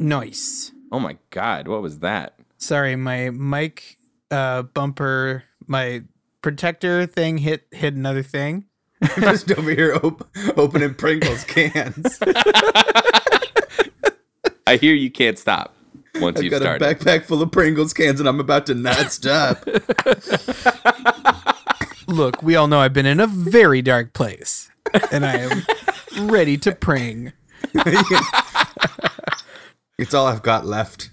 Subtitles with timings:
[0.00, 0.72] Nice.
[0.92, 2.34] Oh my god, what was that?
[2.58, 3.96] Sorry, my mic
[4.30, 6.02] uh, bumper, my
[6.42, 8.66] protector thing hit hit another thing.
[9.02, 12.18] I'm Just over here op- opening Pringles cans.
[14.66, 15.74] I hear you can't stop
[16.20, 16.82] once I've you got start.
[16.82, 19.64] a backpack full of Pringles cans and I'm about to not stop.
[22.08, 24.70] Look, we all know I've been in a very dark place,
[25.12, 25.62] and I am
[26.26, 27.32] ready to pring.
[29.98, 31.10] it's all I've got left.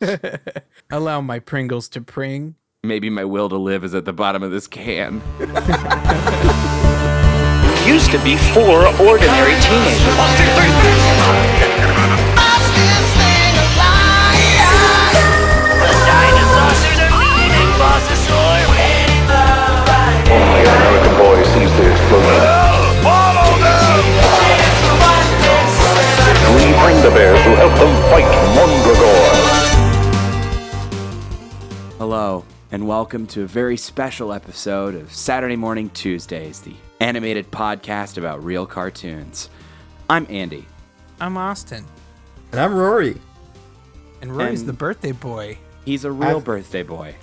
[0.90, 2.56] Allow my Pringles to pring.
[2.82, 5.22] Maybe my will to live is at the bottom of this can.
[7.86, 11.24] used to be four ordinary teenagers.
[22.12, 22.63] Only
[26.86, 27.04] an American boy sees the explosion.
[27.04, 29.14] Three Brenda Bears who help them fight Mondragor.
[31.98, 38.18] Hello, and welcome to a very special episode of Saturday Morning Tuesdays, the animated podcast
[38.18, 39.48] about real cartoons.
[40.10, 40.66] I'm Andy.
[41.20, 41.84] I'm Austin,
[42.52, 43.16] And I'm Rory.
[44.20, 45.58] and Rory's And- the birthday boy.
[45.84, 47.14] He's a real I've- birthday boy.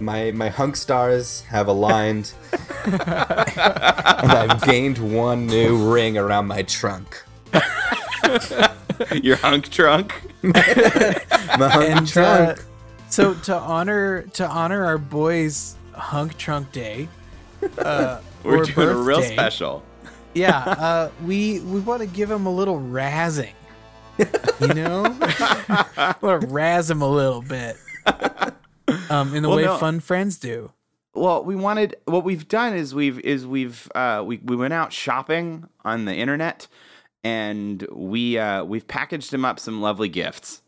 [0.00, 2.32] My my hunk stars have aligned.
[2.84, 3.00] and
[4.32, 7.22] I've gained one new ring around my trunk.
[9.22, 10.14] Your hunk trunk?
[10.42, 12.64] My hunk And uh, trunk.
[13.08, 17.08] so to honor to honor our boy's hunk trunk day,
[17.78, 19.82] uh, We're or doing a real special.
[20.34, 23.52] Yeah, uh, we we want to give him a little razzing.
[24.18, 25.02] You know,
[26.22, 27.76] want to razz him a little bit.
[29.10, 29.76] Um, in the Well, way no.
[29.78, 30.72] fun friends do.
[31.14, 34.92] Well, we wanted what we've done is we've is we've uh we, we went out
[34.92, 36.66] shopping on the internet
[37.24, 40.62] and we uh we've packaged him up some lovely gifts.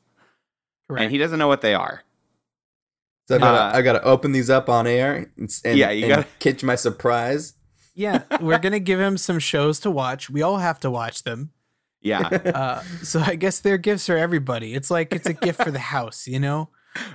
[0.89, 1.03] Correct.
[1.05, 2.03] And he doesn't know what they are.
[3.29, 6.05] So I gotta, uh, I gotta open these up on air and, and, Yeah, you
[6.05, 7.55] and gotta- catch my surprise.
[7.95, 10.29] yeah, we're gonna give him some shows to watch.
[10.29, 11.51] We all have to watch them.
[12.03, 12.29] Yeah.
[12.55, 14.75] Uh, so I guess they're gifts for everybody.
[14.75, 16.69] It's like it's a gift for the house, you know.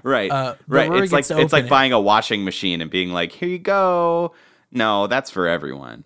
[0.04, 0.32] right.
[0.32, 0.90] Uh, right.
[0.90, 1.70] Rory It's like it's like it.
[1.70, 4.34] buying a washing machine and being like, "Here you go."
[4.72, 6.04] No, that's for everyone.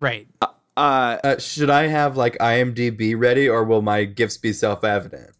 [0.00, 0.28] Right.
[0.40, 0.46] Uh
[0.80, 5.30] Uh, should I have like IMDb ready or will my gifts be self evident?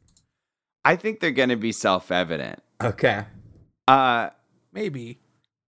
[0.85, 2.63] I think they're going to be self-evident.
[2.83, 3.25] Okay.
[3.89, 4.31] Uh
[4.73, 5.19] Maybe.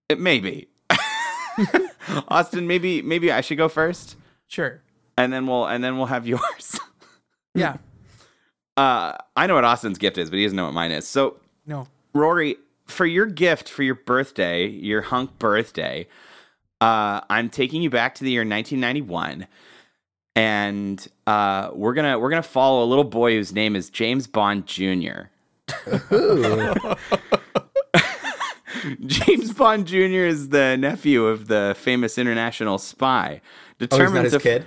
[0.08, 0.68] it maybe.
[2.28, 4.16] Austin, maybe maybe I should go first
[4.48, 4.80] Sure.
[5.18, 6.78] and then we'll and then we'll have yours.
[7.54, 7.76] Yeah.
[8.74, 11.06] Uh, I know what Austin's gift is, but he doesn't know what mine is.
[11.06, 11.88] So, No.
[12.14, 12.56] Rory,
[12.86, 16.08] for your gift for your birthday, your hunk birthday,
[16.82, 19.46] uh, I'm taking you back to the year 1991,
[20.36, 24.66] and uh, we're gonna we're gonna follow a little boy whose name is James Bond
[24.66, 25.28] Jr.
[29.06, 29.96] James Bond Jr.
[30.26, 33.40] is the nephew of the famous international spy.
[33.44, 34.64] oh, Determined not his to kid?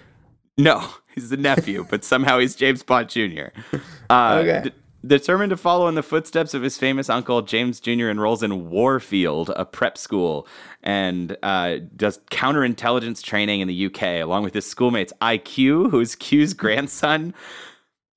[0.57, 3.47] No, he's the nephew, but somehow he's James Bond Jr.
[4.09, 4.69] Uh, Okay.
[4.69, 8.09] d- determined to follow in the footsteps of his famous uncle, James Jr.
[8.09, 10.47] enrolls in Warfield, a prep school,
[10.83, 16.15] and uh, does counterintelligence training in the UK, along with his schoolmates IQ, who is
[16.15, 17.33] Q's grandson,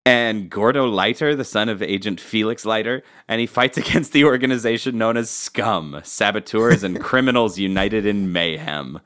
[0.07, 4.99] and Gordo Leiter, the son of Agent Felix Leiter, and he fights against the organization
[4.99, 9.01] known as Scum, saboteurs and criminals united in mayhem.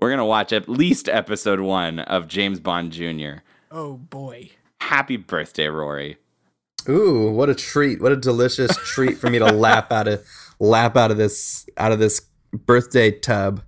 [0.00, 3.42] We're gonna watch at least episode one of James Bond Jr.
[3.70, 4.50] Oh boy.
[4.80, 6.18] Happy birthday, Rory.
[6.88, 8.00] Ooh, what a treat!
[8.00, 10.24] What a delicious treat for me to lap out of
[10.58, 12.20] lap out of this out of this
[12.52, 13.62] birthday tub.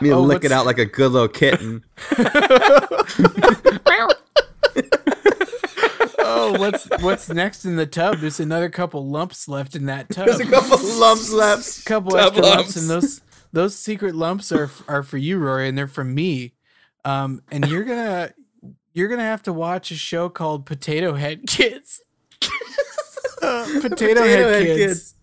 [0.00, 1.84] me to Oh, lick it out like a good little kitten.
[6.22, 8.18] Oh, what's what's next in the tub?
[8.18, 10.26] There's another couple lumps left in that tub.
[10.26, 11.84] There's a couple lumps left.
[11.84, 12.58] couple Tub extra lumps.
[12.58, 12.76] lumps.
[12.76, 13.20] and those
[13.52, 16.54] those secret lumps are are for you, Rory, and they're from me.
[17.04, 18.32] Um, and you're gonna
[19.00, 22.02] you're gonna have to watch a show called Potato Head Kids.
[23.42, 25.14] Uh, Potato, Head, Kids.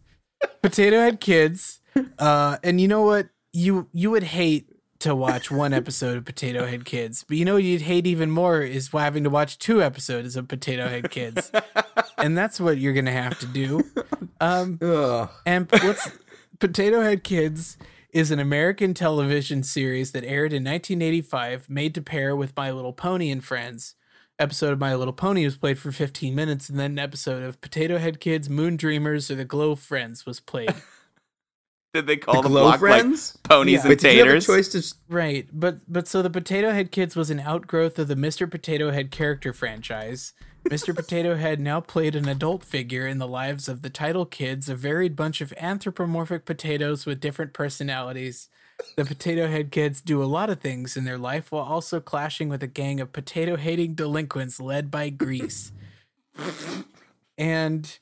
[0.64, 1.82] Potato Head Kids.
[2.18, 3.30] Uh, and you know what?
[3.54, 4.68] You you would hate
[5.02, 8.32] to watch one episode of Potato Head Kids, but you know what you'd hate even
[8.32, 11.52] more is having to watch two episodes of Potato Head Kids,
[12.18, 13.84] and that's what you're gonna have to do.
[14.42, 15.30] Um, Ugh.
[15.46, 16.10] and what's
[16.58, 17.78] Potato Head Kids
[18.12, 22.94] is an American television series that aired in 1985, made to pair with My Little
[22.94, 23.96] Pony and Friends.
[24.40, 27.60] Episode of My Little Pony was played for 15 minutes, and then an episode of
[27.60, 30.74] Potato Head Kids, Moon Dreamers, or The Glow Friends was played.
[31.94, 33.38] Did they call The them Glow block like Friends?
[33.44, 33.80] ponies Yeah.
[33.82, 34.46] and Wait, did you have a taters?
[34.46, 34.96] choice to?
[35.10, 38.50] Right, but but so the Potato Head Kids was an outgrowth of the Mr.
[38.50, 40.34] Potato Head character franchise.
[40.70, 40.94] Mr.
[40.94, 44.76] Potato Head now played an adult figure in the lives of the title kids, a
[44.76, 48.50] varied bunch of anthropomorphic potatoes with different personalities.
[48.98, 52.50] The Potato Head Kids do a lot of things in their life while also clashing
[52.50, 55.72] with a gang of potato hating delinquents led by Grease.
[57.38, 57.98] and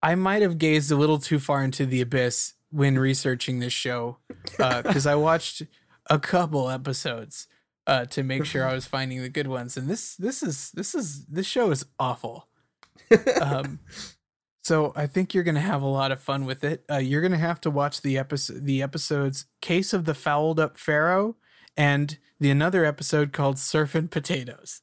[0.00, 4.18] I might have gazed a little too far into the abyss when researching this show
[4.60, 5.62] uh, because I watched
[6.08, 7.48] a couple episodes
[7.90, 10.94] uh, to make sure I was finding the good ones, and this this is this
[10.94, 12.46] is this show is awful.
[13.42, 13.80] Um,
[14.62, 16.84] so I think you're gonna have a lot of fun with it.
[16.88, 20.78] Uh, you're gonna have to watch the episode the episodes "Case of the Fouled Up
[20.78, 21.34] Pharaoh"
[21.76, 24.82] and the another episode called "Surfing Potatoes."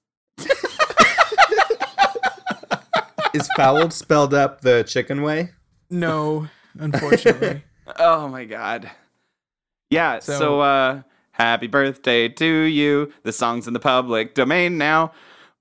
[3.34, 5.52] Is fouled spelled up the chicken way?
[5.90, 7.64] No, unfortunately.
[7.98, 8.92] Oh my god.
[9.90, 11.02] Yeah, so, So- uh
[11.38, 13.14] happy birthday to you.
[13.24, 15.12] The song's in the public domain now.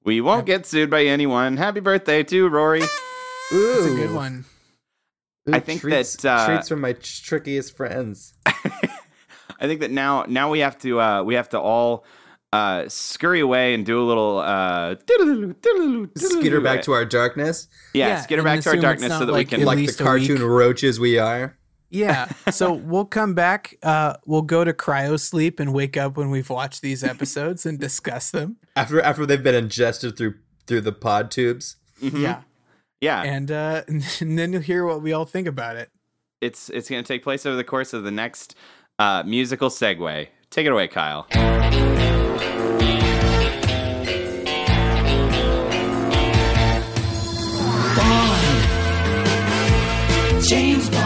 [0.04, 1.56] We won't get sued by anyone.
[1.56, 2.82] Happy birthday to Rory.
[2.82, 2.86] Ooh,
[3.52, 4.44] It's a good one.
[5.52, 8.34] I think treats, that, uh, treats from my trickiest friends.
[8.46, 12.04] I think that now now we have to uh we have to all
[12.52, 14.96] uh scurry away and do a little uh
[16.16, 19.32] Skitter back to our darkness, Yeah, Yeah, skitter and back to our darkness so that
[19.32, 21.56] like we can like the cartoon roaches we are.
[21.90, 22.28] Yeah.
[22.52, 23.76] So we'll come back.
[23.82, 27.78] Uh, we'll go to cryo sleep and wake up when we've watched these episodes and
[27.78, 28.56] discuss them.
[28.76, 30.34] After after they've been ingested through
[30.66, 31.76] through the pod tubes.
[32.00, 32.42] Yeah.
[33.00, 33.22] Yeah.
[33.22, 35.90] And uh, and then you'll hear what we all think about it.
[36.40, 38.54] it's it's going to take place over the course of the next
[38.98, 40.28] uh, musical segue.
[40.50, 41.26] Take it away, Kyle.
[50.48, 51.05] James Bond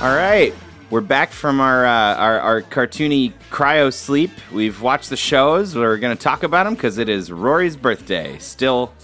[0.00, 0.54] All right,
[0.88, 4.30] we're back from our uh, our, our cartoony cryo sleep.
[4.50, 5.76] We've watched the shows.
[5.76, 8.38] We're going to talk about them because it is Rory's birthday.
[8.38, 8.94] Still,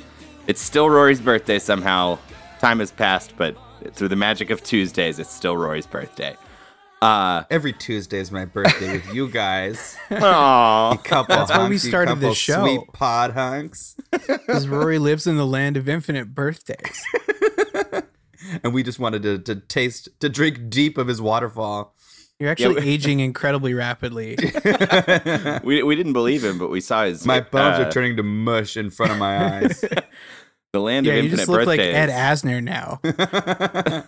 [0.47, 2.19] it's still Rory's birthday somehow.
[2.61, 3.55] Time has passed, but
[3.93, 6.35] through the magic of Tuesdays, it's still Rory's birthday.
[7.03, 9.99] Uh, Every Tuesday is my birthday with you guys.
[10.11, 10.97] aw.
[11.05, 12.63] Couple That's why we hunks, started couple this show.
[12.63, 13.97] Sweet pod hunks.
[14.27, 17.05] Because Rory lives in the land of infinite birthdays.
[18.63, 21.95] And we just wanted to, to taste, to drink deep of his waterfall.
[22.39, 24.37] You're actually we- aging incredibly rapidly.
[25.65, 27.25] we, we didn't believe him, but we saw his.
[27.25, 29.85] My bones uh, are turning to mush in front of my eyes.
[30.73, 31.81] The land Yeah, of you infinite just look like.
[31.81, 33.01] Ed Asner now.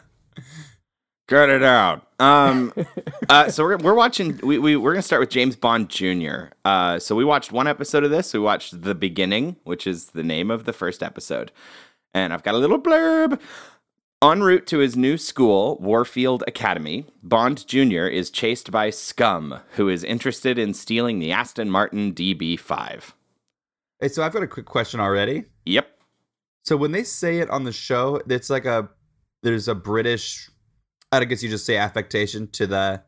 [1.28, 2.06] Cut it out.
[2.18, 2.74] Um,
[3.28, 4.38] uh, so we're, we're watching.
[4.42, 6.46] We, we we're gonna start with James Bond Jr.
[6.66, 8.34] Uh, so we watched one episode of this.
[8.34, 11.52] We watched the beginning, which is the name of the first episode,
[12.12, 13.38] and I've got a little blurb.
[14.20, 18.06] En route to his new school, Warfield Academy, Bond Jr.
[18.06, 23.12] is chased by Scum, who is interested in stealing the Aston Martin DB5.
[24.00, 25.44] hey, so I've got a quick question already.
[25.66, 25.88] Yep.
[26.64, 28.88] So when they say it on the show, it's like a
[29.44, 30.50] there's a British
[31.12, 33.02] I guess you just say affectation to the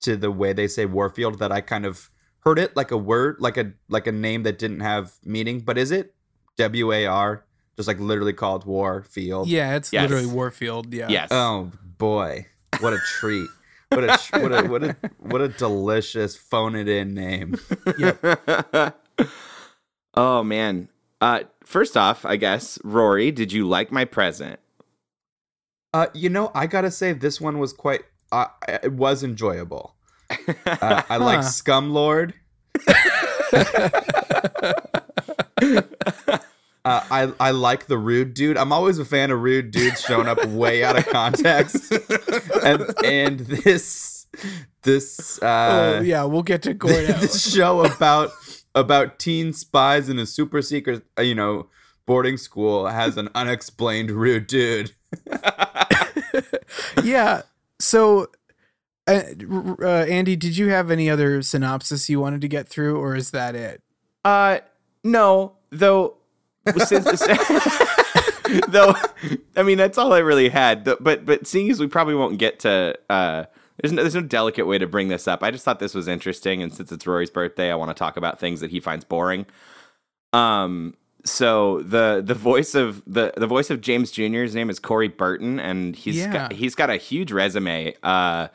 [0.00, 2.10] to the way they say Warfield that I kind of
[2.40, 5.60] heard it like a word, like a like a name that didn't have meaning.
[5.60, 6.14] But is it
[6.56, 7.44] W A R?
[7.78, 9.46] Just like literally called Warfield.
[9.46, 10.02] Yeah, it's Yes.
[10.10, 10.92] literally Warfield.
[10.92, 11.06] Yeah.
[11.08, 11.28] Yes.
[11.30, 12.48] Oh boy,
[12.80, 13.48] what a treat!
[13.90, 17.54] What a what a what a what a delicious phone it in name.
[20.14, 20.88] oh man.
[21.20, 24.58] Uh, first off, I guess Rory, did you like my present?
[25.94, 28.00] Uh, you know, I gotta say this one was quite.
[28.32, 28.46] Uh,
[28.82, 29.94] it was enjoyable.
[30.66, 32.32] Uh, I like Huh.
[36.84, 37.28] Scum Lord.
[37.30, 38.56] Uh, I I like the rude dude.
[38.56, 41.92] I'm always a fan of rude dudes showing up way out of context,
[42.64, 44.26] and and this
[44.82, 47.12] this uh, oh yeah, we'll get to Gordo.
[47.20, 48.30] this show about
[48.74, 51.68] about teen spies in a super secret uh, you know
[52.06, 54.92] boarding school has an unexplained rude dude.
[57.04, 57.42] yeah.
[57.78, 58.28] So,
[59.06, 59.22] uh,
[59.80, 63.30] uh, Andy, did you have any other synopsis you wanted to get through, or is
[63.30, 63.82] that it?
[64.24, 64.60] Uh,
[65.04, 66.17] no, though.
[68.68, 68.94] though,
[69.56, 70.84] I mean, that's all I really had.
[70.84, 73.44] But but seeing as we probably won't get to, uh,
[73.82, 75.42] there's no, there's no delicate way to bring this up.
[75.42, 78.16] I just thought this was interesting, and since it's Rory's birthday, I want to talk
[78.16, 79.46] about things that he finds boring.
[80.32, 80.94] Um,
[81.24, 84.42] so the the voice of the the voice of James Jr.
[84.42, 86.32] His name is Corey Burton, and he's Yeah.
[86.32, 87.94] got, he's got a huge resume.
[88.02, 88.48] Uh,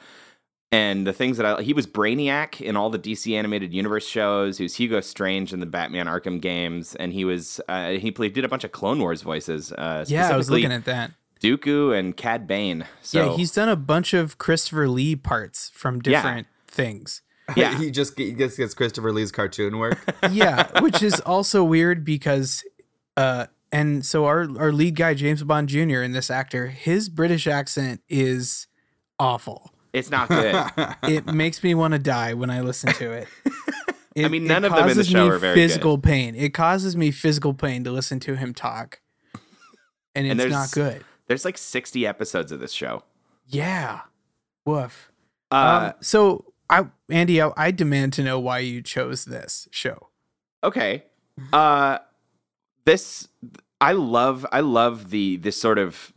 [0.74, 4.58] and the things that I he was Brainiac in all the DC animated universe shows.
[4.58, 8.34] He was Hugo Strange in the Batman Arkham games, and he was uh, he played
[8.34, 9.72] did a bunch of Clone Wars voices.
[9.72, 11.12] Uh, Yeah, I was looking at that.
[11.42, 12.86] Dooku and Cad Bane.
[13.04, 16.22] So yeah, he's done a bunch of Christopher Lee parts from Yeah.
[16.22, 17.22] different things.
[17.56, 17.78] yeah.
[17.78, 20.00] he just he gets, gets Christopher Lee's cartoon work.
[20.32, 22.64] Yeah, which is also weird because
[23.16, 26.02] uh and so our our lead guy James Bond Jr.
[26.02, 28.68] in this actor, his British accent is
[29.20, 29.73] awful.
[29.94, 30.56] It's not good.
[31.04, 33.28] It makes me want to die when I listen to it.
[34.16, 35.62] It- mean, none of them in the show are very good.
[35.70, 36.36] physical pain.
[36.36, 39.02] It causes me physical pain to listen to him talk,
[40.14, 41.04] and it's And not good.
[41.28, 43.04] There's like 60 episodes of this show.
[43.48, 44.02] Yeah,
[44.68, 45.12] woof.
[45.50, 50.10] Uh, um, so I, Andy, I, I demand to know why you chose this show.
[50.64, 51.04] okay
[51.52, 51.98] uh
[52.86, 53.28] this
[53.82, 56.13] i love i love the this sort of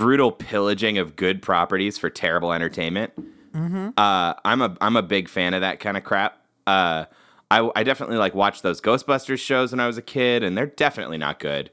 [0.00, 3.12] brutal pillaging of good properties for terrible entertainment.
[3.52, 3.88] Mm-hmm.
[3.96, 6.40] uh i'm a i'm a big fan of that kind of crap.
[6.66, 7.04] Uh
[7.50, 10.66] I, I definitely like watched those ghostbusters shows when i was a kid and they're
[10.66, 11.70] definitely not good.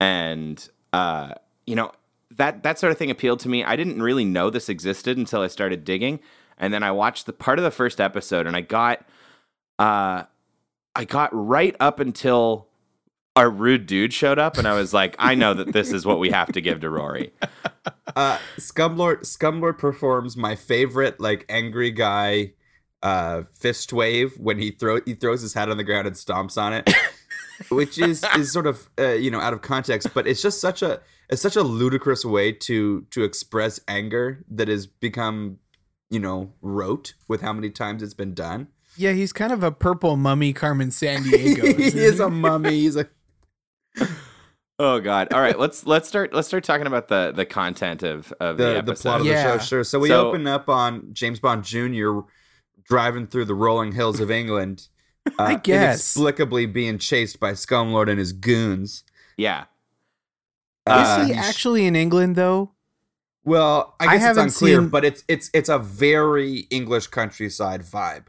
[0.00, 1.32] And uh
[1.66, 1.92] you know
[2.36, 3.64] that that sort of thing appealed to me.
[3.64, 6.20] I didn't really know this existed until i started digging.
[6.58, 9.04] And then i watched the part of the first episode and i got
[9.78, 10.24] uh
[10.94, 12.66] I got right up until
[13.38, 16.18] our rude dude showed up, and I was like, I know that this is what
[16.18, 17.32] we have to give to Rory.
[18.16, 22.52] uh, Scumlord Scumlord performs my favorite like angry guy
[23.00, 26.60] uh, fist wave when he throw he throws his hat on the ground and stomps
[26.60, 26.92] on it,
[27.70, 30.82] which is is sort of uh, you know out of context, but it's just such
[30.82, 35.58] a it's such a ludicrous way to to express anger that has become
[36.10, 38.66] you know rote with how many times it's been done.
[38.96, 41.76] Yeah, he's kind of a purple mummy Carmen Sandiego.
[41.76, 42.24] he isn't is he?
[42.24, 42.70] a mummy.
[42.70, 43.06] He's a
[44.80, 45.32] Oh God!
[45.32, 48.64] All right, let's let's start let's start talking about the the content of of the,
[48.64, 49.02] the, the episode.
[49.02, 49.42] plot of Yeah.
[49.52, 49.64] the show.
[49.64, 49.84] Sure.
[49.84, 52.20] So we So- open up on James Bond Jr.
[52.84, 54.88] driving through the rolling hills of England.
[55.38, 56.16] uh, I guess.
[56.16, 59.02] inexplicably being chased by Scumlord and his goons.
[59.36, 59.64] yeah,
[60.86, 62.70] Uh, is he actually in England though?
[63.44, 67.08] Well, I I guess haven't it's unclear, seen- but it's it's it's a very English
[67.08, 68.24] countryside vibe.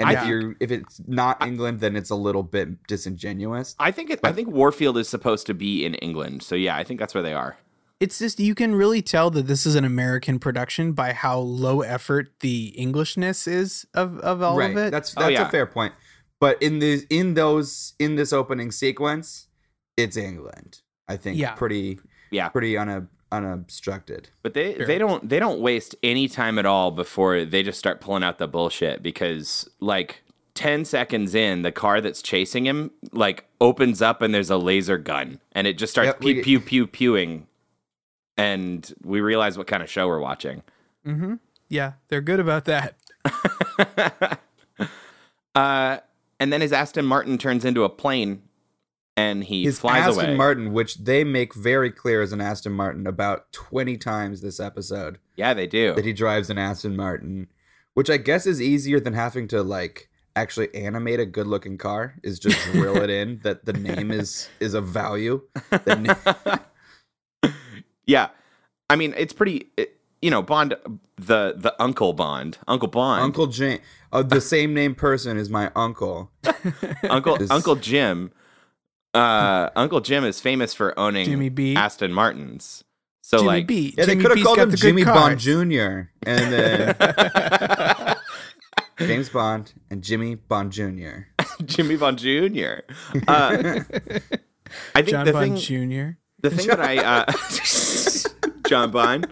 [0.00, 3.76] And if you're if it's not England, then it's a little bit disingenuous.
[3.78, 6.82] I think it, I think Warfield is supposed to be in England, so yeah, I
[6.84, 7.56] think that's where they are.
[8.00, 11.82] It's just you can really tell that this is an American production by how low
[11.82, 14.72] effort the Englishness is of, of all right.
[14.72, 14.90] of it.
[14.90, 15.46] That's Oh, that's yeah.
[15.46, 15.94] a fair point.
[16.40, 19.46] But in the in those in this opening sequence,
[19.96, 20.80] it's England.
[21.08, 21.52] I think Yeah.
[21.52, 22.00] pretty
[22.32, 24.28] Yeah, pretty una, unobstructed.
[24.42, 24.86] but they Sure.
[24.86, 28.38] they don't they don't waste any time at all before they just start pulling out
[28.38, 30.20] the bullshit because like.
[30.56, 34.96] 10 seconds in the car that's chasing him like opens up and there's a laser
[34.96, 37.48] gun and it just starts Yep, pew get- pew pew pewing
[38.36, 40.62] and we realize what kind of show we're watching
[41.04, 41.34] mm-hmm.
[41.68, 42.94] Yeah, they're good about that.
[45.56, 45.98] uh,
[46.38, 48.42] and then his Aston Martin turns into a plane,
[49.16, 50.36] and he His flies Aston away.
[50.36, 55.18] Martin, which they make very clear is an Aston Martin about 20 times this episode,
[55.36, 55.94] yeah, they do.
[55.94, 57.48] that he drives an Aston Martin,
[57.94, 62.16] which I guess is easier than having to like actually animate a good looking car
[62.24, 65.42] is just drill it in that the name is is a value.
[65.86, 66.14] Na-
[68.06, 68.28] yeah,
[68.90, 69.68] I mean it's pretty.
[69.76, 70.74] It, you know, Bond,
[71.16, 73.78] the the Uncle Bond, Uncle Bond, Uncle Jim,
[74.12, 76.30] uh, the same name person is my uncle.
[77.08, 78.32] Uncle is- Uncle Jim.
[79.14, 81.76] Uh, Uncle Jim is famous for owning Jimmy B.
[81.76, 82.84] Aston Martins.
[83.22, 83.94] So Jimmy like, B.
[83.96, 85.38] Yeah, they could have called him the good Jimmy Bond.
[85.38, 86.10] Jr.
[86.26, 88.16] and then
[88.98, 91.28] James Bond and Jimmy Bond Jr.
[91.64, 92.80] Jimmy Bond Jr.
[93.28, 93.80] Uh,
[94.94, 96.18] I think John the Bond thing, Jr.
[96.40, 99.28] the thing that I uh, John Bond.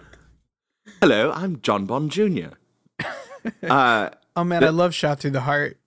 [1.01, 2.53] Hello, I'm John Bond Jr.
[3.61, 5.77] Uh, Oh man, I love Shot Through the Heart.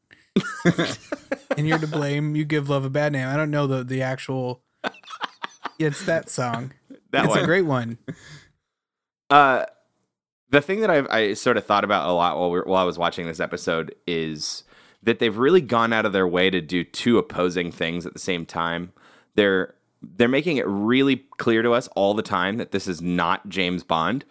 [1.57, 2.37] And you're to blame.
[2.37, 3.29] You give love a bad name.
[3.29, 4.63] I don't know the the actual.
[5.79, 6.73] It's that song.
[7.11, 7.39] that it's one.
[7.43, 7.99] a great one.
[9.29, 9.65] Uh,
[10.51, 12.85] the thing that I've, I sort of thought about a lot while, we while I
[12.85, 14.63] was watching this episode is
[15.03, 18.21] that they've really gone out of their way to do two opposing things at the
[18.21, 18.93] same time.
[19.35, 23.49] They're they're making it really clear to us all the time that this is not
[23.49, 24.25] James Bond,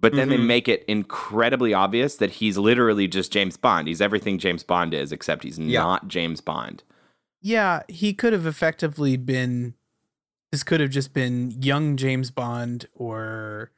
[0.00, 0.46] but then they mm-hmm.
[0.46, 3.86] make it incredibly obvious that he's literally just James Bond.
[3.86, 5.80] He's everything James Bond is, except he's Yeah.
[5.80, 6.82] not James Bond.
[7.42, 9.74] Yeah, he could have effectively been.
[10.52, 13.70] This could have just been young James Bond, or,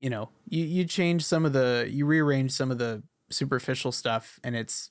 [0.00, 4.40] you know, you you change some of the, you rearrange some of the superficial stuff,
[4.42, 4.90] and it's,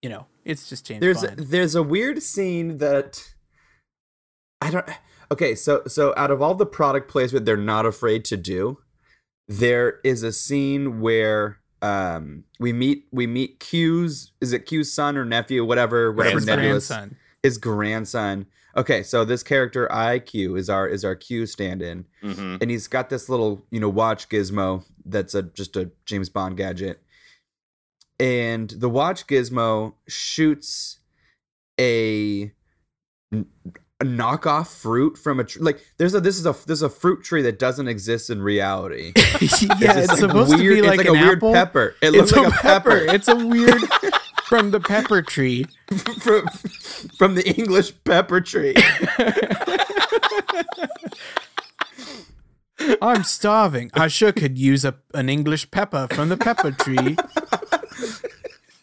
[0.00, 1.38] you know, it's just James There's Bond.
[1.38, 3.22] there's a weird scene that
[4.60, 4.88] I don't.
[5.30, 8.78] Okay, so so out of all the product placement they're not afraid to do,
[9.48, 15.16] there is a scene where um we meet we meet Q's is it Q's son
[15.16, 17.16] or nephew whatever whatever His nebulous grandson.
[17.42, 18.46] his grandson.
[18.76, 22.60] Okay, so this character IQ is our is our Q stand-in, Mhm.
[22.60, 26.56] and he's got this little you know watch gizmo that's a just a James Bond
[26.58, 27.00] gadget,
[28.20, 30.98] and the watch gizmo shoots
[31.80, 32.52] a
[34.00, 35.62] a knockoff fruit from a tree.
[35.62, 39.12] Like there's a this is a there's a fruit tree that doesn't exist in reality.
[39.16, 41.94] yeah, this, it's like, supposed to be like, it's like an a weird pepper.
[42.02, 42.96] It It's looks a like a pepper.
[42.96, 43.80] It's a weird
[44.44, 45.64] from the pepper tree.
[46.20, 46.46] from
[47.18, 48.74] from the English pepper tree.
[53.00, 53.90] I'm starving.
[53.94, 57.16] I sure could use a, an English pepper from the pepper tree.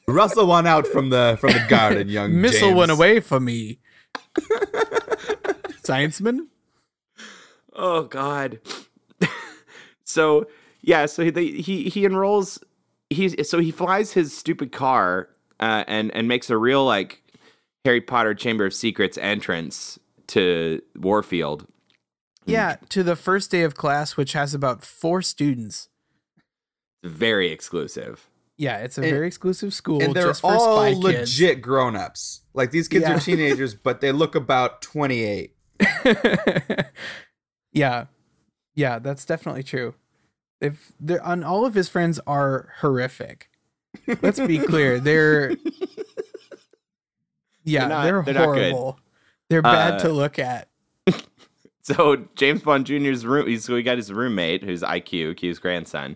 [0.08, 2.78] Rustle one out from the from the garden, young Missile James.
[2.78, 3.80] went away for me.
[5.84, 6.48] Scienceman?
[7.74, 8.60] Oh God.
[10.04, 10.48] so
[10.82, 12.60] yeah, so he he he enrolls.
[13.10, 17.22] He's so he flies his stupid car uh, and and makes a real like
[17.86, 21.68] Harry Potter Chamber of Secrets entrance to Warfield.
[22.46, 25.88] Yeah, to the first day of class, which has about four students.
[27.04, 28.30] Very exclusive.
[28.58, 31.04] Yeah, it's a And- very exclusive school and they're just for all spy kids.
[31.40, 32.42] legit grown-ups.
[32.54, 33.16] Like these kids Yeah.
[33.16, 35.56] are teenagers, but they look about 28.
[37.74, 38.06] yeah,
[38.76, 39.96] yeah, that's definitely true.
[40.62, 43.50] If they're on all of his friends are horrific.
[44.22, 45.52] Let's be clear, they're
[47.64, 49.00] yeah, They're not- they're, they're horrible.
[49.50, 50.68] They're bad Uh, to look at.
[51.82, 53.46] So James Bond Jr.'s room.
[53.48, 56.16] He's so we got his roommate, who's IQ, Q's grandson,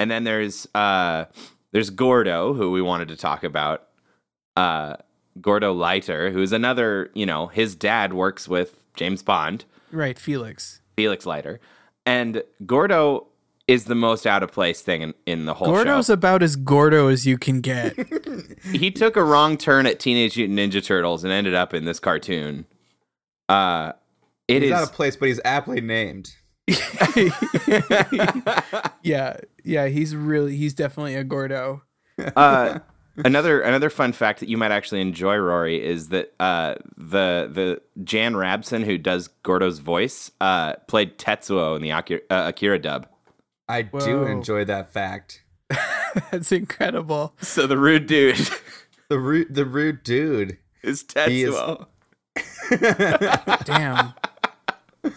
[0.00, 1.26] and then there's uh
[1.70, 3.86] there's Gordo, who we wanted to talk about.
[4.56, 4.96] Uh,
[5.40, 7.10] Gordo Leiter, who's another.
[7.14, 10.80] You know, his dad works with James Bond, Right, Felix.
[10.96, 11.60] Felix Leiter,
[12.04, 13.26] and Gordo
[13.68, 16.14] is the most out of place thing in, in the whole Gordo's show.
[16.14, 17.94] about as Gordo as you can get.
[18.72, 22.00] he took a wrong turn at Teenage Mutant Ninja Turtles and ended up in this
[22.00, 22.64] cartoon.
[23.48, 23.92] Uh,
[24.48, 26.34] it he's is out of place, but he's aptly named.
[29.02, 31.82] yeah, yeah, he's really he's definitely a Gordo.
[32.36, 32.78] uh,
[33.24, 37.80] another another fun fact that you might actually enjoy, Rory, is that uh, the the
[38.04, 43.06] Jan Rabson who does Gordo's voice uh, played Tetsuo in the Akira, uh, Akira dub.
[43.68, 45.42] I do enjoy that fact.
[46.30, 47.34] That's incredible.
[47.40, 48.38] So the rude dude
[49.08, 50.58] The rude, the rude dude.
[50.82, 51.86] is He is- Tetsuo.
[53.64, 54.14] Damn.
[55.04, 55.10] You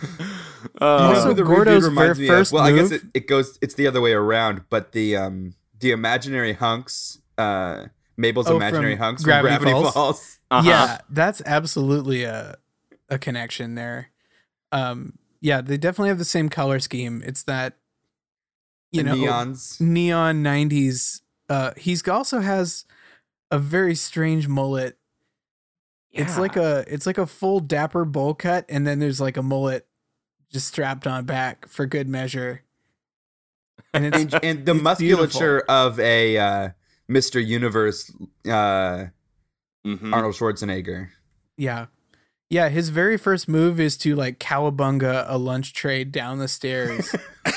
[0.79, 2.55] know Also, who the Gordo's reminds ver- me first of?
[2.55, 3.57] Well, I guess it, it goes.
[3.61, 4.63] It's the other way around.
[4.69, 9.93] But the um the imaginary hunks, uh, Mabel's Oh, imaginary hunks Gravity from Gravity Falls?
[9.93, 10.39] Falls.
[10.51, 10.69] Uh-huh.
[10.69, 12.57] Yeah, that's absolutely a
[13.09, 14.09] a connection there.
[14.71, 17.21] Um, yeah, they definitely have the same color scheme.
[17.25, 17.77] It's that
[18.91, 19.79] you The know neons.
[19.81, 21.21] neon '90s.
[21.49, 22.85] Uh, he's also has
[23.49, 24.97] a very strange mullet.
[26.13, 29.43] It's like a it's like a full dapper bowl cut, and then there's like a
[29.43, 29.87] mullet
[30.51, 32.63] just strapped on back for good measure.
[33.93, 36.69] And and, and the musculature of a uh,
[37.11, 37.45] Mr.
[37.45, 38.11] Universe
[38.47, 39.05] uh,
[39.85, 40.13] Mhm.
[40.13, 41.09] Arnold Schwarzenegger.
[41.57, 41.87] Yeah.
[42.49, 47.13] Yeah, his very first move is to like cowabunga a lunch tray down the stairs.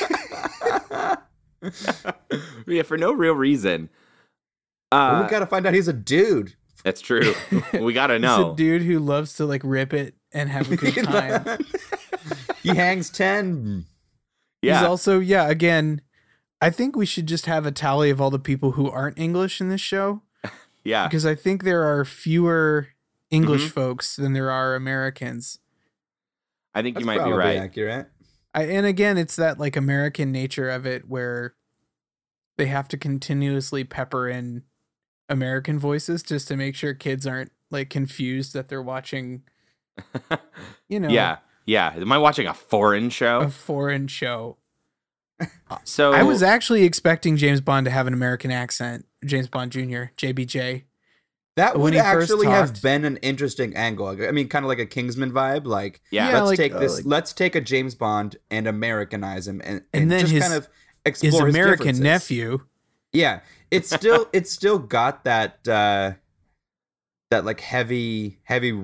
[2.66, 3.88] yeah, for no real reason.
[4.92, 6.54] Well, Uh, we gotta find out he's a dude.
[6.84, 7.34] that's true.
[7.80, 8.52] we gotta He's know.
[8.52, 11.44] a dude who loves to like rip it and have a good time.
[12.62, 13.84] he hangs ten.
[14.62, 16.00] yeah, He's also, yeah, again,
[16.64, 19.60] I think we should just have a tally of all the people who aren't English
[19.60, 20.22] in this show
[20.84, 21.06] yeah.
[21.06, 22.88] because I think there are fewer
[23.30, 23.70] English Mhm.
[23.72, 25.58] folks than there are Americans.
[26.74, 27.56] I think you might be right.
[27.58, 28.08] Accurate.
[28.54, 31.54] I, and again, it's that like American nature of it where
[32.56, 34.62] they have to continuously pepper in
[35.28, 39.42] American voices just to make sure kids aren't like confused that they're watching,
[40.88, 41.92] you know, Yeah, yeah.
[41.96, 43.40] Am I watching a foreign show?
[43.40, 44.56] a foreign show.
[45.84, 50.04] So I was actually expecting James Bond to have an American accent, James Bond Jr.,
[50.16, 50.84] JBJ.
[51.56, 54.08] That When would he first actually have been an interesting angle.
[54.08, 55.66] I mean, kind of like a Kingsman vibe.
[55.66, 56.28] Like, Yeah.
[56.30, 56.96] Yeah, let's like, take uh, this.
[56.96, 60.42] like- let's take a James Bond and Americanize him, and, And and, then just his-
[60.42, 60.64] kind of
[61.04, 62.00] His explore his American differences.
[62.02, 62.60] nephew.
[63.12, 66.12] Yeah, it's still it's still got that uh
[67.30, 68.76] that like heavy heavy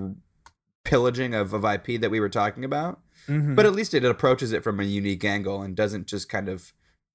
[0.84, 3.00] pillaging of of IP that we were talking about.
[3.30, 3.54] Mhm.
[3.54, 6.72] But at least it approaches it from a unique angle and doesn't just kind of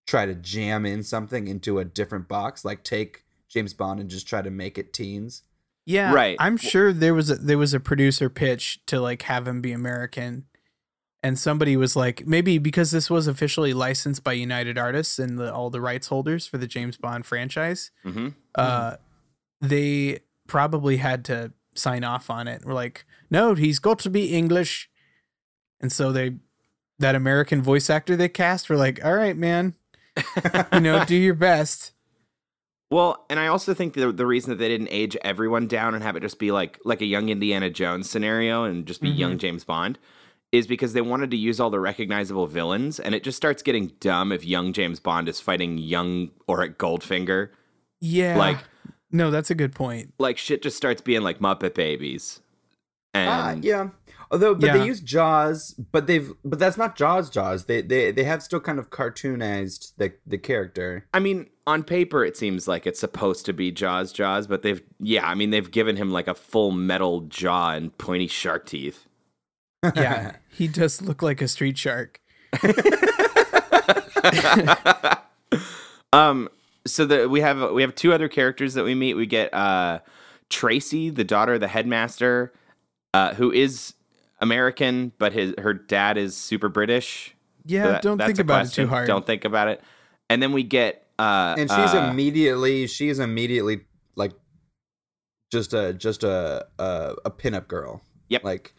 [0.07, 2.63] try to jam in something into a different box.
[2.63, 5.43] Like take James Bond and just try to make it teens.
[5.85, 6.35] Yeah, Right.
[6.39, 9.71] I'm sure there was a, there was a producer pitch to like have him be
[9.71, 10.45] American,
[11.21, 15.53] and somebody was like, maybe because this was officially licensed by United Artists and the,
[15.53, 18.95] all the rights holders for the James Bond franchise, hmm uh,
[19.61, 22.63] they probably had to sign off on it.
[22.65, 24.89] We're like, no, he's got to be English,
[25.85, 26.33] and so they
[26.97, 29.75] that American voice actor they cast were like, all right, man,
[30.73, 31.91] you know, do your best.
[32.91, 36.03] Well, and I also think the the reason that they didn't age everyone down and
[36.03, 39.39] have it just be like like a young Indiana Jones scenario and just be young
[39.39, 39.97] James Bond
[40.51, 43.87] is because they wanted to use all the recognizable villains, and it just starts getting
[43.99, 47.49] dumb if young James Bond is fighting young Auric Goldfinger.
[48.01, 48.59] Yeah, Like
[49.11, 50.13] no, that's a good point.
[50.19, 52.39] like shit just starts being like Muppet Babies.
[53.15, 53.89] Ah, And yeah.
[54.31, 54.77] Although, but Yeah.
[54.77, 57.29] they use Jaws, but they've, but that's not Jaws.
[57.29, 57.65] Jaws.
[57.65, 61.05] They, they, they have still kind of cartoonized the the character.
[61.13, 64.81] I mean, on paper it seems like it's supposed to be Jaws Jaws, but they've
[64.99, 69.05] yeah, I mean they've given him like a full metal jaw and pointy shark teeth.
[69.95, 72.19] Yeah, he does look like a street shark.
[76.13, 76.47] Um,
[76.87, 79.15] so the we have we have two other characters that we meet.
[79.15, 79.99] We get uh
[80.49, 82.53] Tracy, the daughter of the headmaster,
[83.13, 83.95] uh, who is
[84.39, 87.35] American, but his her dad is super British.
[87.65, 88.83] Yeah, So that- don't think about question.
[88.83, 89.07] it too hard.
[89.07, 89.81] Don't think about it.
[90.29, 93.81] And then we get uh and she's uh, immediately, she's immediately
[94.15, 94.33] like,
[95.51, 98.01] just a just a a, a pinup girl.
[98.29, 98.43] Yep.
[98.43, 98.73] Like,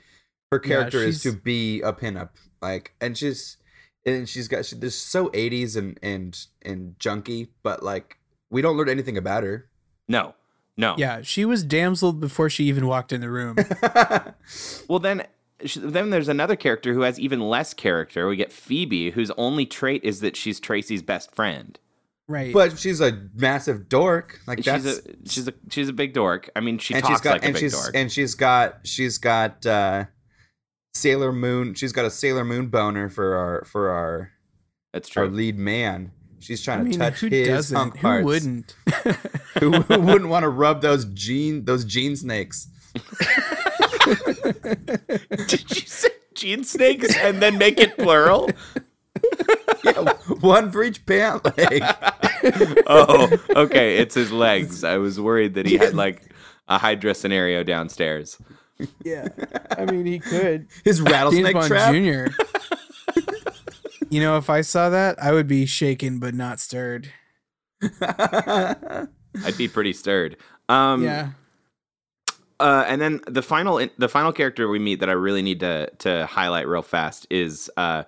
[0.53, 2.31] her character is to be a pinup.
[2.61, 3.57] Like, and she's
[4.05, 8.19] and she's got she, this so 80s and and and junky, but like
[8.51, 9.69] we don't learn anything about her.
[10.09, 10.35] no,
[10.77, 10.95] no.
[10.99, 13.57] Yeah, she was damseled before she even walked in the room.
[14.88, 15.25] Well, then,
[15.64, 18.29] sh- then there's another character who has even less character.
[18.29, 21.79] We get Phoebe, whose only trait is that she's Tracy's best friend.
[22.29, 22.53] Right.
[22.53, 24.40] but she's a massive dork.
[24.49, 26.51] Like that's She's a she's a she's a big dork.
[26.57, 27.90] I mean, she and talks she's got like a and big she's dork.
[27.95, 30.07] and she's got she's got uh
[30.95, 31.75] Sailor Moon.
[31.75, 34.33] She's got a Sailor Moon boner for our for our
[34.92, 35.23] That's true.
[35.23, 35.37] our true.
[35.37, 36.11] lead man.
[36.40, 37.77] She's trying I mean, to touch who his doesn't?
[37.77, 38.77] hunk Who wouldn't?
[39.61, 42.66] who, who wouldn't want to rub those gene those gene snakes?
[45.47, 48.51] Did you say gene snakes and then make it plural?
[49.85, 51.83] Yeah, one for each pant leg.
[52.87, 53.97] oh, okay.
[53.99, 54.85] It's his legs.
[54.85, 56.33] I was worried that he had like
[56.69, 58.37] a Hydra scenario downstairs.
[59.05, 59.29] yeah.
[59.79, 60.66] I mean, he could.
[60.85, 61.92] His rattlesnake Bond trap.
[61.92, 62.27] Jr.
[64.11, 67.11] you know, if I saw that, I would be shaken but not stirred.
[68.03, 69.09] I'd
[69.57, 70.37] be pretty stirred.
[70.69, 71.31] Um, yeah.
[72.59, 75.90] Uh, and then the final the final character we meet that I really need to
[75.99, 78.05] to highlight real fast is uh,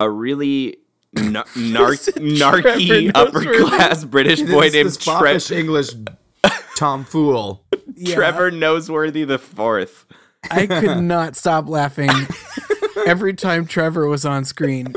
[0.00, 0.78] a really
[1.14, 5.90] nar- nar- narky upper class British boy named this Tre- foppish English
[6.78, 7.60] tomfool.
[7.94, 8.14] yeah.
[8.14, 10.06] Trevor Noseworthy the fourth.
[10.50, 12.10] I could not stop laughing
[13.06, 14.94] every time Trevor was on screen.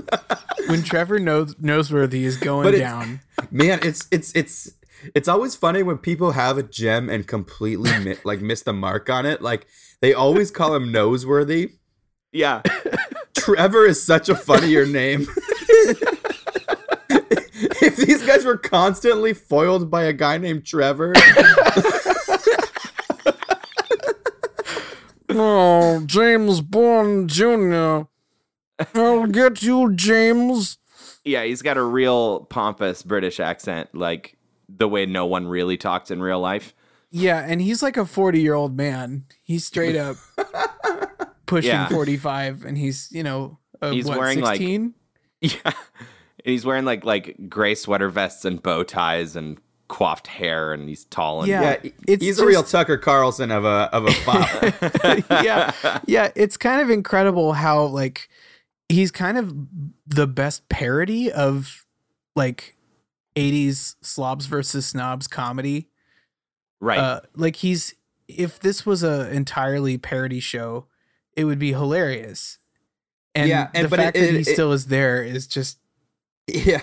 [0.67, 3.21] When Trevor knows Noseworthy is going But down.
[3.51, 4.71] Man, it's it's it's
[5.15, 9.09] it's always funny when people have a gem and completely mi- like miss the mark
[9.09, 9.41] on it.
[9.41, 9.67] Like
[10.01, 11.73] they always call him noseworthy.
[12.31, 12.61] Yeah,
[13.37, 15.27] Trevor is such a funnier name.
[17.09, 21.13] if these guys were constantly foiled by a guy named Trevor,
[25.29, 28.01] Oh, James Bond Jr.
[28.95, 30.77] I'll get you, James.
[31.25, 31.43] yeah.
[31.43, 34.36] He's got a real pompous British accent, like
[34.77, 36.73] the way no one really talks in real life.
[37.11, 39.25] Yeah, and he's like a 40 year old man.
[39.43, 40.17] He's straight up
[41.45, 41.87] pushing Yeah.
[41.89, 44.93] 45, and he's, you know, uh, He's what, wearing, like, 16?
[45.39, 45.73] Yeah, and
[46.43, 51.05] he's wearing like like gray sweater vests and bow ties and coiffed hair, and he's
[51.05, 51.77] tall and Yeah.
[51.83, 55.43] yeah, it's he's a real Tucker Carlson of a of a fop.
[55.43, 55.99] yeah.
[56.07, 58.29] Yeah, it's kind of incredible how, like,
[58.89, 59.53] he's kind of
[60.07, 61.85] the best parody of,
[62.35, 62.75] like,
[63.37, 65.89] 80s slobs versus snobs comedy.
[66.81, 66.99] right.
[66.99, 67.93] Uh, like he's
[68.27, 70.87] if this was a entirely parody show,
[71.35, 72.57] it would be hilarious.
[73.35, 75.47] And Yeah, and- the but it- fact that he it- it- still is there is
[75.47, 75.77] just
[76.47, 76.81] yeah,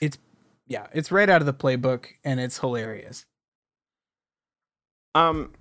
[0.00, 0.18] It's
[0.66, 3.26] yeah, it's right out of the playbook and it's hilarious.
[5.14, 5.52] Um.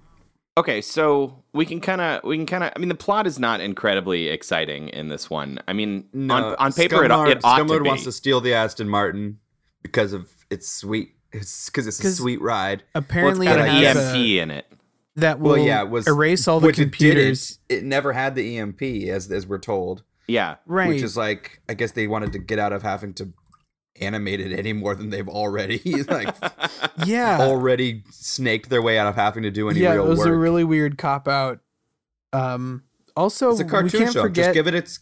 [0.56, 2.72] Okay, so we can kind of we can kind of.
[2.76, 5.60] I mean, the plot is not incredibly exciting in this one.
[5.68, 7.88] I mean, no, on, on paper, it, Scumlord- it ought to Scumlord be.
[7.90, 9.40] wants to steal the Aston Martin
[9.84, 11.16] because of its sweet.
[11.32, 12.84] It's because it's a 'Cause- sweet ride.
[12.96, 14.66] Apparently, got it an has EMP a, in it.
[15.16, 17.60] that will Well, yeah, it was erase all the which it computers.
[17.70, 17.84] didn't.
[17.84, 20.04] It never had the EMP, as as we're told.
[20.28, 20.88] Yeah, Right.
[20.88, 23.34] Which is like, I guess they wanted to get out of having to
[24.00, 26.34] animated any more than they've already like
[27.06, 27.38] Yeah.
[27.42, 30.30] already snaked their way out of having to do any yeah, real it was work.
[30.30, 31.60] a really weird cop out.
[32.32, 32.84] Um
[33.16, 34.22] also it's a we cartoon can't show.
[34.24, 35.00] forget Just give it its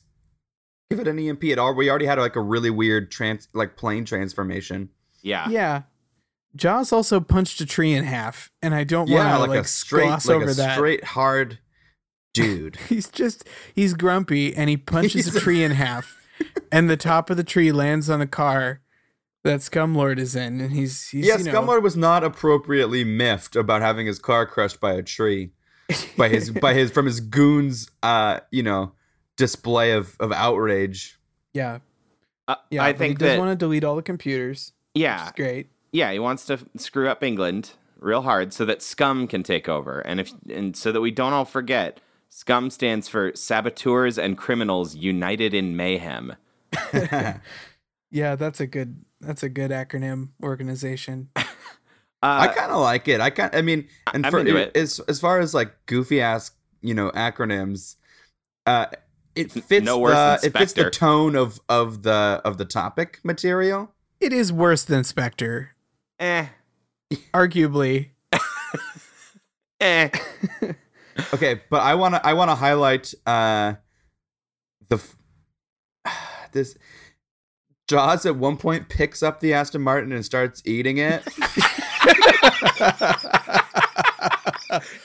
[0.92, 1.44] give it an EMP.
[1.46, 4.90] It all we already had like a really weird trans like plane transformation.
[5.24, 5.48] Yeah.
[5.50, 5.82] Yeah.
[6.56, 9.64] Jaws also punched a tree in half, and I don't Yeah, want to like, a
[9.68, 10.76] straight gloss like over a that.
[10.76, 11.60] straight hard
[12.34, 12.76] dude.
[12.90, 16.18] He's just he's grumpy, and he punches a a- tree in half,
[16.72, 18.82] and the top of the tree lands on the car
[19.46, 23.56] that Scumlord is in, and he's he's yeah, you know, Scumlord was not appropriately miffed
[23.56, 25.52] about having his car crushed by a tree.
[26.18, 28.94] By his by his from his goons uh, you know,
[29.42, 31.20] display of, of outrage.
[31.54, 31.80] yeah
[32.48, 32.84] Uh, yeah.
[32.84, 34.74] I think he does that want to delete all the computers.
[34.96, 35.68] yeah, It's great.
[35.92, 40.00] yeah, he wants to screw up England real hard so that Scum can take over,
[40.02, 42.00] and if and so that we don't all forget,
[42.30, 46.36] Scum stands for Saboteurs and Criminals United in Mayhem.
[48.14, 51.30] Yeah, that's a good that's a good acronym organization.
[52.24, 53.20] I Uh, kind of like it.
[53.22, 54.76] I kind I mean, and I'm for into it.
[54.76, 56.52] as as far as like goofy ass,
[56.82, 57.96] you know, acronyms,
[58.66, 58.88] uh
[59.36, 62.66] it fits no worse the than it fits the tone of of the of the
[62.66, 63.92] topic material.
[64.20, 65.72] It is worse than Spectre,
[66.20, 66.48] eh,
[67.34, 68.10] arguably.
[69.82, 70.10] eh.
[71.34, 73.74] Okay, but I want to I want to highlight uh
[74.90, 75.18] the f-
[76.52, 76.78] this
[77.88, 81.24] Jaws at one point picks up the Aston Martin and starts eating it.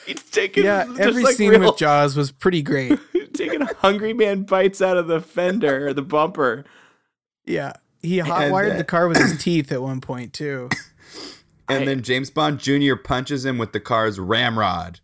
[0.07, 2.99] He's taking Yeah, every like scene real- with Jaws was pretty great.
[3.37, 6.65] Taking a hungry man bites out of the fender or the bumper.
[7.45, 10.69] Yeah, he hotwired uh, the car with his teeth at one point too.
[11.69, 12.95] And I- then James Bond Jr.
[12.95, 15.01] punches him with the car's ramrod.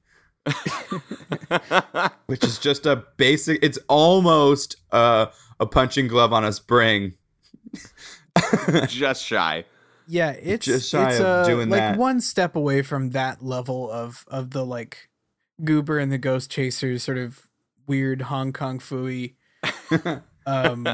[2.26, 5.26] Which is just a basic it's almost uh,
[5.60, 7.14] a punching glove on a spring.
[8.86, 9.64] just shy.
[10.08, 11.98] Yeah, it's Just shy it's, of uh, doing like that.
[11.98, 15.08] one step away from that level of of the like
[15.64, 17.48] Goober and the Ghost Chasers sort of
[17.86, 19.34] weird Hong Kong Phooey
[20.46, 20.88] um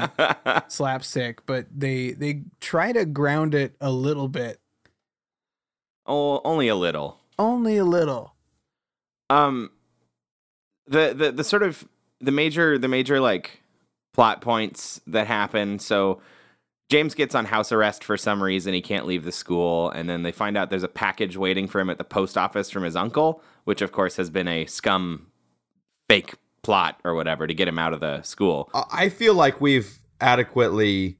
[0.67, 4.59] slapstick, but they they try to ground it a little bit,
[6.05, 7.19] oh, only a little.
[7.37, 8.35] only a little.
[9.29, 9.71] Um,
[10.87, 11.87] the the the sort of
[12.19, 13.61] the major the major like
[14.13, 15.79] plot points that happen.
[15.79, 16.21] So
[16.89, 18.73] James gets on house arrest for some reason.
[18.73, 21.79] He can't leave the school, and then they find out there's a package waiting for
[21.79, 25.27] him at the post office from his uncle, which of course has been a scum
[26.09, 28.69] fake plot or whatever to get him out of the school.
[28.73, 31.17] I I feel like we've adequately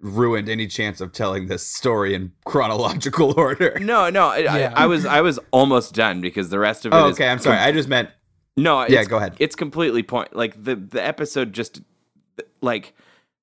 [0.00, 3.78] ruined any chance of telling this story in chronological order.
[3.80, 4.72] No, no, I, Yeah.
[4.76, 7.28] I, I was I was almost done because the rest of it Oh, is okay,
[7.28, 7.58] I'm sorry.
[7.58, 8.10] I just meant
[8.56, 9.34] No, Yeah, go ahead.
[9.38, 11.80] It's completely point like the the episode just
[12.60, 12.94] like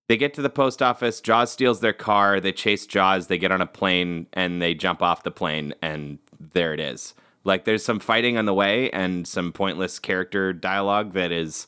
[0.08, 3.52] they get to the post office, Jaws steals their car, they chase Jaws, they get
[3.52, 7.14] on a plane and they jump off the plane and there it is.
[7.44, 11.68] Like there's some fighting on the way and some pointless character dialogue that is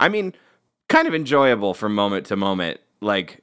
[0.00, 0.34] I mean
[0.88, 3.42] kind of enjoyable from moment to moment like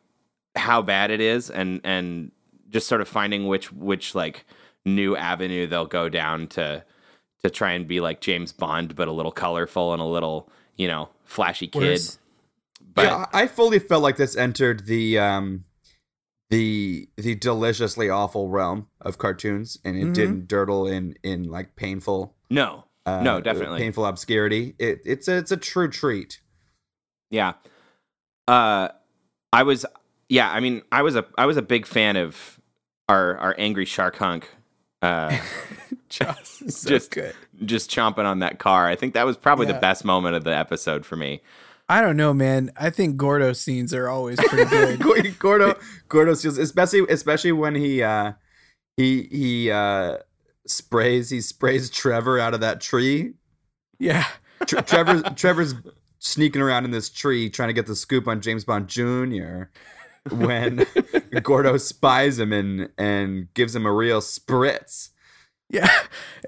[0.56, 2.32] how bad it is and and
[2.70, 4.46] just sort of finding which which like
[4.86, 6.84] new avenue they'll go down to
[7.44, 10.88] to try and be like James Bond, but a little colorful and a little, you
[10.88, 12.02] know, flashy kid.
[12.94, 15.64] But yeah, I I fully felt like this entered the um
[16.50, 20.14] the the deliciously awful realm of cartoons and it Mhm.
[20.14, 24.76] didn't dirtle in in like painful no, uh, no, definitely, painful obscurity.
[24.80, 26.42] It, it's a, it's a true treat.
[27.30, 27.54] yeah.
[28.48, 28.90] Uh,
[29.54, 29.86] I was,
[30.30, 32.60] yeah, I mean, I was a, I was a big fan of
[33.08, 34.50] our our angry shark hunk.
[35.04, 35.38] Uh,
[36.10, 37.36] is so Just- good.
[37.66, 38.88] just chomping on that car.
[38.88, 41.42] I think that was probably the best moment of the episode for me.
[41.90, 42.72] I don't know, man.
[42.80, 45.40] I think Gordo scenes are always pretty good.
[45.40, 45.74] Gordo
[46.08, 48.34] Gordo steals especially especially when he uh
[48.96, 50.18] he he uh
[50.68, 53.34] sprays he sprays Trevor out of that tree.
[53.98, 54.26] yeah.
[54.68, 55.74] Tre- Trevor's Trevor's
[56.20, 59.64] sneaking around in this tree trying to get the scoop on James Bond Jr.
[60.30, 60.86] when
[61.44, 65.10] Gordo spies him and and gives him a real spritz.
[65.70, 65.90] Yeah.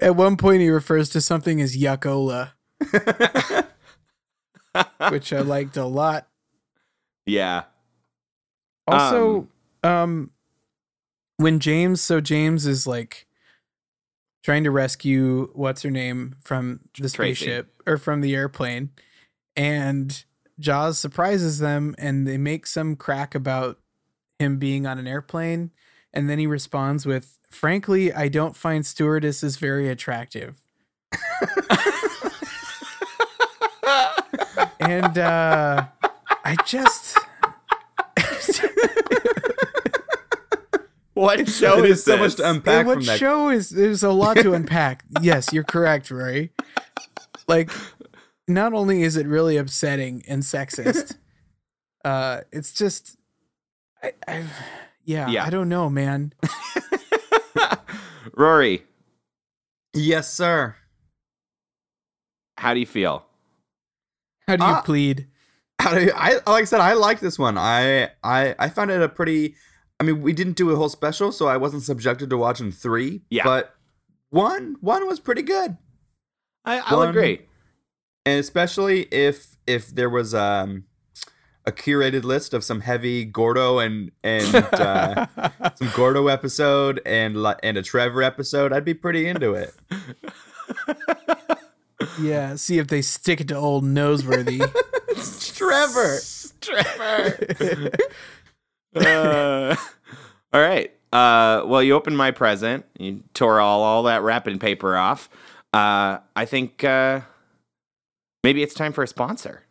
[0.00, 2.52] At one point, he refers to something as yuckola,
[5.10, 6.28] which I liked a lot.
[7.24, 7.64] Yeah,
[8.88, 9.46] Also,
[9.84, 10.32] um,
[11.36, 13.28] when James, so James is like
[14.42, 17.44] trying to rescue what's her name from the Tracy.
[17.44, 18.90] spaceship or from the airplane,
[19.54, 20.24] and
[20.58, 23.78] Jaws surprises them, and they make some crack about
[24.40, 25.70] him being on an airplane,
[26.12, 30.64] and then he responds with, "Frankly, I don't find stewardesses very attractive."
[34.82, 35.86] and uh,
[36.44, 37.18] I just.
[41.14, 43.18] what show It is is so much to unpack And what from that.
[43.18, 45.04] show is there's a lot to unpack.
[45.20, 46.52] yes, you're correct, Rory.
[47.48, 47.70] Like,
[48.48, 51.16] not only is it really upsetting and sexist,
[52.04, 53.16] uh, it's just,
[54.02, 54.44] I, I
[55.04, 55.44] yeah, Yeah.
[55.44, 56.32] I don't know, man.
[58.34, 58.84] Rory,
[59.94, 60.74] Yes, sir.
[62.56, 63.26] how do you feel?
[64.60, 65.26] How do you Uh, plead?
[65.80, 67.56] How do you- I like I said, I like this one.
[67.58, 69.54] I I I found it a pretty.
[70.00, 73.22] I mean, we didn't do a whole special, so I wasn't subjected to watching three.
[73.30, 73.44] Yeah.
[73.44, 73.74] but
[74.30, 75.76] one one was pretty good,
[76.64, 77.42] I, I'll agree.
[78.26, 80.84] and especially if if there was um
[81.66, 85.26] a curated list of some heavy Gordo and and uh,
[85.76, 89.74] some Gordo episode and and a Trevor episode, I'd be pretty into it.
[92.20, 94.58] Yeah, see if they stick it to old Noseworthy.
[95.56, 96.18] Trevor.
[96.60, 97.90] Trevor.
[98.94, 99.76] uh,
[100.52, 100.92] all right.
[101.12, 102.84] Uh, well, you opened my present.
[102.98, 105.28] You tore all, all that wrapping paper off.
[105.72, 107.20] Uh, I think uh,
[108.44, 109.62] maybe it's time for a sponsor.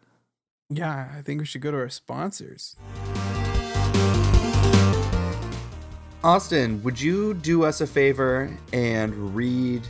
[0.69, 2.75] yeah, I think we should go to our sponsors.
[6.23, 9.81] Austin, would you do us a favor and read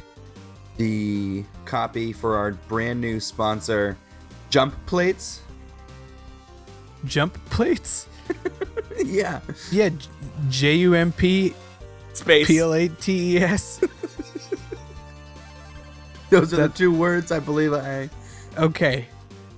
[0.81, 3.95] the copy for our brand new sponsor,
[4.49, 5.41] Jump Plates?
[7.05, 8.07] Jump plates.
[9.05, 9.41] yeah.
[9.71, 9.89] Yeah,
[10.49, 11.53] J U M P
[12.13, 12.47] Space.
[12.47, 13.79] P L A T E S.
[16.29, 18.09] Those are the two words I believe I.
[18.57, 19.07] Okay.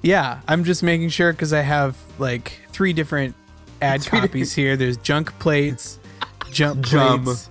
[0.02, 3.36] Yeah, I'm just making sure because I have like three different
[3.82, 4.76] ad Three copies here.
[4.76, 6.00] There's junk plates,
[6.52, 7.24] jump Jum.
[7.24, 7.50] plates,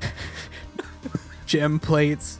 [1.46, 2.38] gem plates.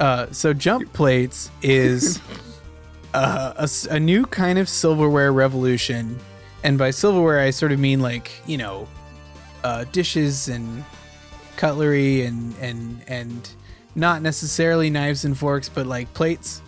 [0.00, 2.20] Uh, so jump plates is
[3.14, 6.18] uh, a, a new kind of silverware revolution,
[6.64, 8.88] and by silverware I sort of mean like you know,
[9.62, 10.84] uh, dishes and
[11.56, 13.48] cutlery and and and
[13.94, 16.60] not necessarily knives and forks, but like plates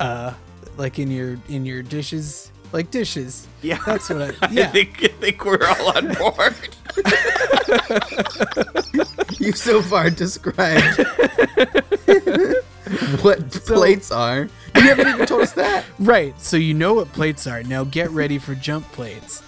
[0.00, 0.32] uh
[0.76, 3.78] like in your in your dishes like dishes Yeah.
[3.84, 6.54] that's what i I think, I think we're all on board.
[9.38, 10.98] You so far described
[13.22, 14.48] what plates are.
[14.74, 15.84] You haven't even told us that.
[15.98, 19.42] right so you know what plates are now get ready for jump plates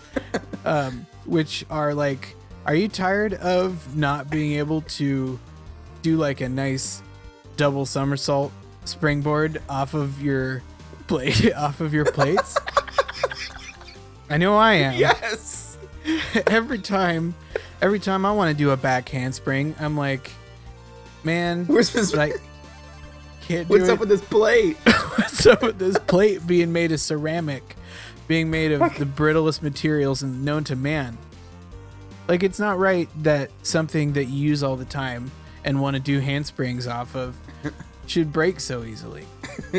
[0.64, 2.36] um which are like
[2.66, 5.38] are you tired of not being able to
[6.02, 7.02] do like a nice
[7.56, 8.52] double somersault
[8.84, 10.62] springboard off of your
[11.06, 12.56] plate off of your plates
[14.28, 15.69] i know i am yes.
[16.46, 17.34] every time
[17.82, 20.30] every time I want to do a back handspring, I'm like,
[21.24, 22.14] man, Where's this?
[22.14, 22.40] like
[23.42, 23.90] can't What's it.
[23.90, 24.76] up with this plate?
[25.16, 27.76] What's up with this plate being made of ceramic,
[28.28, 31.18] being made of the brittlest materials known to man?
[32.28, 35.30] Like it's not right that something that you use all the time
[35.64, 37.36] and want to do handsprings off of
[38.06, 39.24] should break so easily.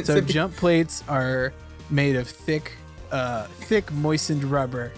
[0.04, 1.54] So jump plates are
[1.90, 2.74] made of thick,
[3.12, 4.92] uh, thick moistened rubber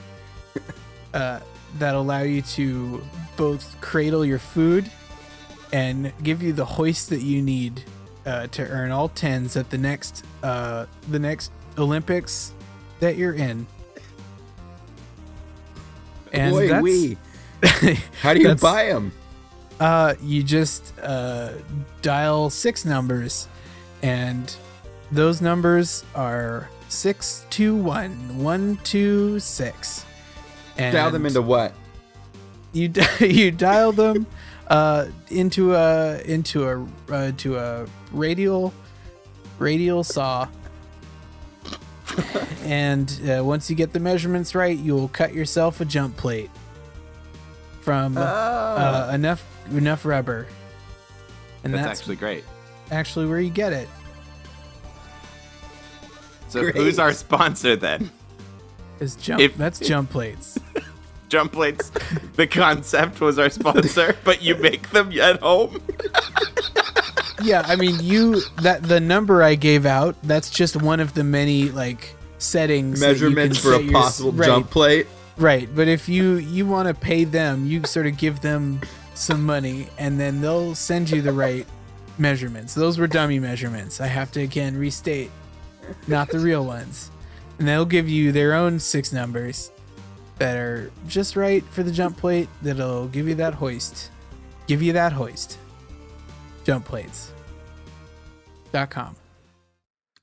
[1.13, 1.39] uh,
[1.79, 3.03] that allow you to
[3.35, 4.89] both cradle your food
[5.71, 7.83] and give you the hoist that you need
[8.25, 12.53] uh, to earn all tens at the next uh, the next Olympics
[12.99, 13.65] that you're in.
[16.31, 17.17] And Boy, that's, wee.
[18.21, 19.11] How do you buy them?
[19.79, 21.51] uh, you just uh,
[22.01, 23.47] dial six numbers,
[24.01, 24.55] and
[25.11, 30.05] those numbers are six two one one two six.
[30.77, 31.73] And Dial them into what?
[32.73, 34.25] you you dial them
[34.67, 38.73] uh, into a into a uh, to a radial
[39.59, 40.47] radial saw.
[42.63, 46.51] and uh, once you get the measurements right, you'll cut yourself a jump plate
[47.81, 50.47] from uh, enough enough rubber.
[51.63, 52.43] And That's, that's, actually great.
[52.91, 53.87] actually where you get it.
[56.49, 56.75] So Great.
[56.75, 58.11] who's our sponsor then?
[58.99, 60.57] Is jump If- that's jump plates.
[61.29, 61.89] Jump plates.
[62.35, 65.81] the concept was our sponsor, but you make them at home.
[67.41, 71.23] yeah, I mean you that the number I gave out, that's just one of the
[71.23, 75.07] many like settings that you Measurements can for set a your- possible right, jump plate.
[75.37, 78.79] Right, but if you you want to pay them, you sort of give them
[79.15, 81.65] some money and then they'll send you the right
[82.19, 82.75] measurements.
[82.75, 83.99] Those were dummy measurements.
[84.01, 85.31] I have to again restate,
[86.07, 87.09] not the real ones.
[87.63, 89.71] And they'll give you their own six numbers
[90.37, 94.11] that are just right for the jump plate that'll give you that hoist.
[94.67, 95.57] Give you that hoist.
[96.65, 97.31] Jump plates.
[98.73, 99.15] Dot com.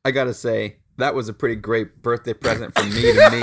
[0.05, 3.41] I gotta say, that was a pretty great birthday present from me to me.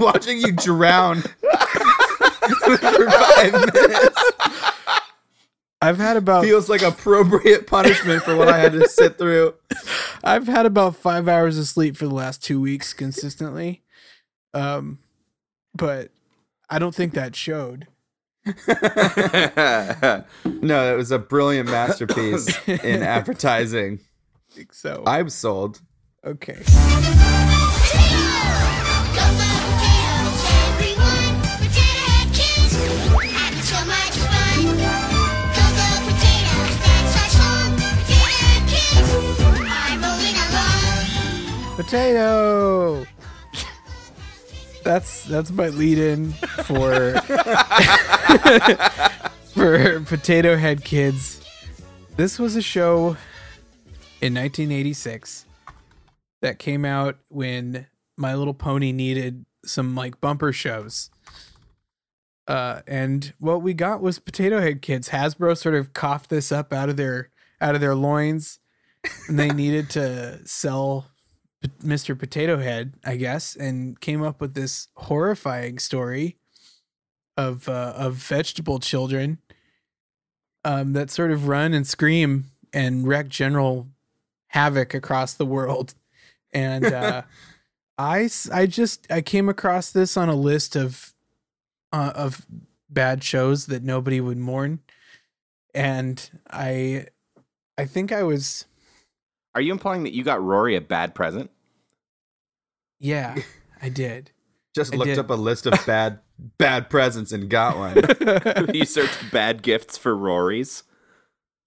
[0.04, 1.20] watching you drown
[2.64, 4.32] for five minutes
[5.82, 9.54] I've had about feels like appropriate punishment for what I had to sit through.
[10.22, 13.82] I've had about five hours of sleep for the last two weeks consistently.
[14.52, 14.98] Um,
[15.74, 16.10] but
[16.68, 17.86] I don't think that showed.
[20.62, 24.00] No, it was a brilliant masterpiece in advertising.
[24.50, 25.02] I think so.
[25.06, 25.80] I'm sold.
[26.24, 26.62] okay.
[41.80, 43.06] Potato.
[44.84, 47.12] That's that's my lead in for
[49.54, 51.40] for Potato Head Kids.
[52.18, 53.16] This was a show
[54.20, 55.46] in 1986
[56.42, 57.86] that came out when
[58.18, 61.08] My Little Pony needed some like bumper shows.
[62.46, 65.08] Uh, and what we got was Potato Head Kids.
[65.08, 68.58] Hasbro sort of coughed this up out of their out of their loins,
[69.28, 71.09] and they needed to sell
[71.82, 72.18] Mr.
[72.18, 76.36] Potato Head, I guess, and came up with this horrifying story
[77.36, 79.38] of uh, of vegetable children
[80.64, 83.88] um, that sort of run and scream and wreak general
[84.48, 85.94] havoc across the world.
[86.52, 87.22] And uh,
[87.98, 91.12] I I just I came across this on a list of
[91.92, 92.46] uh, of
[92.88, 94.80] bad shows that nobody would mourn,
[95.74, 97.06] and I
[97.76, 98.66] I think I was
[99.54, 101.50] Are you implying that you got Rory a bad present?
[102.98, 103.36] yeah
[103.82, 104.30] I did.
[104.74, 105.18] Just I looked did.
[105.18, 106.20] up a list of bad
[106.58, 108.74] bad presents and got one.
[108.74, 110.82] you searched bad gifts for Rory's.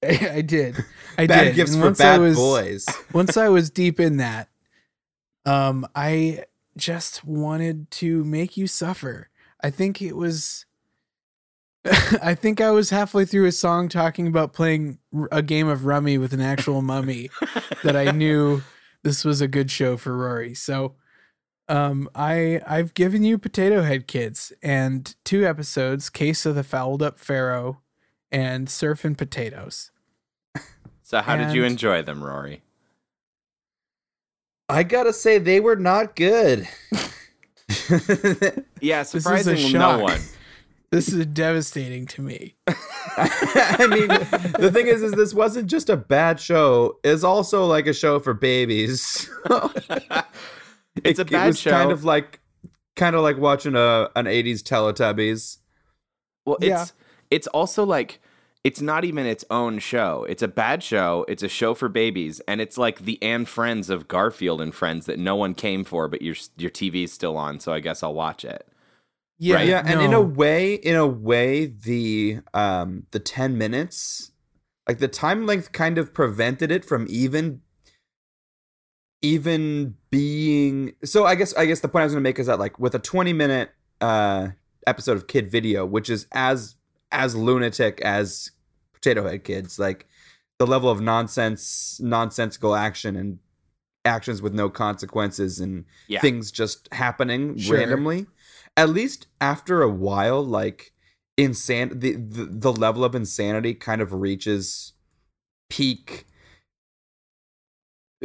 [0.03, 0.31] I, did.
[0.31, 0.75] I did.
[1.17, 1.55] I bad did.
[1.55, 2.85] gifts And for bad was- boys.
[3.13, 4.49] once I was deep in that,
[5.45, 6.43] um, I
[6.77, 9.29] just wanted to make you suffer.
[9.63, 10.65] I think it was.
[12.21, 14.99] I think I was halfway through a song talking about playing
[15.31, 17.29] a game of rummy with an actual mummy
[17.83, 18.63] that I knew
[19.03, 20.53] this was a good show for Rory.
[20.55, 20.95] So,
[21.67, 27.01] um, I I've given you Potato Head Kids and two episodes: Case of the Fouled
[27.01, 27.81] Up Pharaoh
[28.31, 29.91] and Surfing Potatoes.
[31.01, 32.63] So how did you enjoy them, Rory?
[34.69, 36.67] I gotta say they were not good.
[38.81, 40.19] Yeah, is surprisingly, no one.
[40.93, 42.53] This is devastating to me.
[42.67, 44.07] I mean,
[44.59, 46.99] the thing is, is this wasn't just a bad show.
[47.03, 49.27] It's also like a show for babies.
[51.03, 51.71] It's a It bad was show.
[51.71, 52.39] kind of like,
[52.95, 55.57] kind of like watching a an '80s Teletubbies.
[56.45, 56.85] Well, it's Yeah.
[57.31, 58.21] it's also like
[58.63, 60.23] it's not even its own show.
[60.29, 61.25] It's a bad show.
[61.27, 65.07] It's a show for babies, and it's like the and Friends of Garfield and Friends
[65.07, 68.13] that no one came for, but your your TV's still on, so I guess I'll
[68.13, 68.67] watch it.
[69.43, 74.31] Yeah, yeah, and in a way, in a way, the um the ten minutes,
[74.87, 77.61] like the time length, kind of prevented it from even
[79.21, 80.93] even being.
[81.03, 82.79] So I guess I guess the point I was going to make is that like
[82.79, 83.71] with a twenty minute
[84.01, 84.49] uh
[84.87, 86.75] episode of Kid Video, which is as
[87.11, 88.51] as lunatic as
[88.93, 90.07] Potato Head Kids, like
[90.57, 93.39] the level of nonsense, nonsensical action and
[94.05, 96.19] actions with no consequences and Yeah.
[96.19, 97.77] things just happening Sure.
[97.77, 98.27] randomly
[98.77, 100.91] at least after a while like
[101.37, 104.93] insane the, the the level of insanity kind of reaches
[105.69, 106.25] peak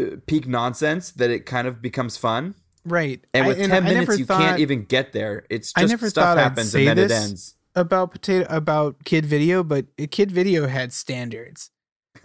[0.01, 3.24] uh, peak nonsense that it kind of becomes fun right.
[3.34, 5.80] and I- with 10 I minutes never you thought can't even get there it's I
[5.82, 7.12] just never stuff thought I'd happens say and then this.
[7.12, 11.70] it ends about potato about Kid Video, but Kid Video had standards.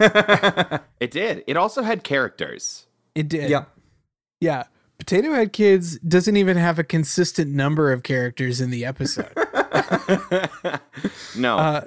[0.00, 1.44] It did.
[1.46, 2.86] It also had characters.
[3.14, 3.50] It did.
[3.50, 3.66] yeah
[4.40, 4.64] Yeah.
[4.98, 9.32] Potato Head Kids doesn't even have a consistent number of characters in the episode.
[11.36, 11.84] no, uh,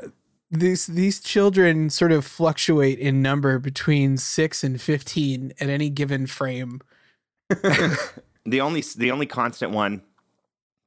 [0.52, 6.28] these these children sort of fluctuate in number between six and fifteen at any given
[6.28, 6.82] frame.
[7.50, 10.02] the only the only constant one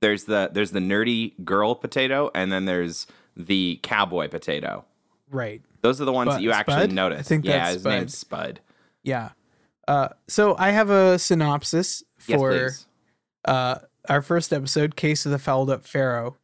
[0.00, 3.06] there's the there's the nerdy girl potato, and then there's
[3.36, 4.84] the cowboy potato.
[5.30, 5.62] Right.
[5.82, 6.92] Those are the ones Spud- that you actually Spud?
[6.92, 7.20] notice.
[7.20, 8.60] I think yeah, that's his name's Spud.
[9.02, 9.30] Yeah.
[9.88, 12.86] Uh, so I have a synopsis for please.
[13.44, 13.76] uh,
[14.08, 16.36] our first episode, Case of the Fouled Up Pharaoh.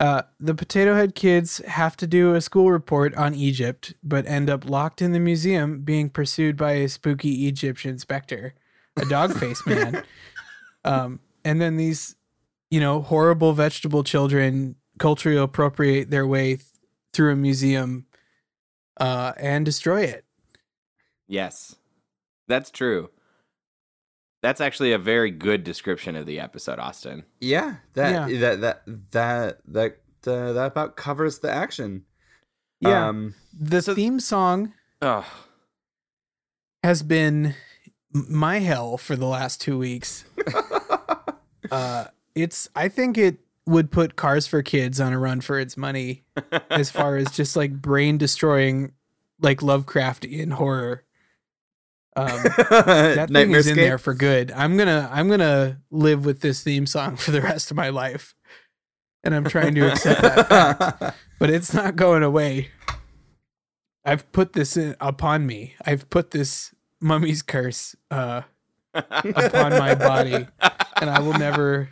[0.00, 4.50] Uh, the Potato Head kids have to do a school report on Egypt, but end
[4.50, 8.54] up locked in the museum being pursued by a spooky Egyptian specter,
[8.96, 10.02] a dog faced man.
[10.84, 12.16] Um, and then these,
[12.68, 16.66] you know, horrible vegetable children culturally appropriate their way th-
[17.12, 18.06] through a museum
[18.96, 20.24] uh, and destroy it.
[21.28, 21.76] Yes,
[22.48, 23.10] that's true.
[24.42, 27.24] That's actually a very good description of the episode, Austin.
[27.40, 28.38] Yeah, that Yeah.
[28.40, 28.82] that that
[29.12, 32.04] that that uh, that about covers the action.
[32.80, 33.08] Yeah.
[33.08, 35.24] Um, the theme song Oh,
[36.82, 37.54] has been
[38.12, 40.24] my hell for the last two weeks.
[41.70, 45.76] uh, it's I think it would put Cars for Kids on a run for its
[45.76, 46.24] money
[46.70, 48.92] as far as just like brain destroying,
[49.40, 51.04] like Lovecraftian horror.
[52.14, 52.26] Um,
[52.70, 54.52] that thing is in there for good.
[54.52, 58.34] I'm gonna I'm gonna live with this theme song for the rest of my life,
[59.24, 61.16] and I'm trying to accept that fact.
[61.38, 62.68] But it's not going away.
[64.04, 65.74] I've put this in, upon me.
[65.84, 68.42] I've put this mummy's curse uh,
[68.94, 70.46] upon my body,
[71.00, 71.88] and I will never.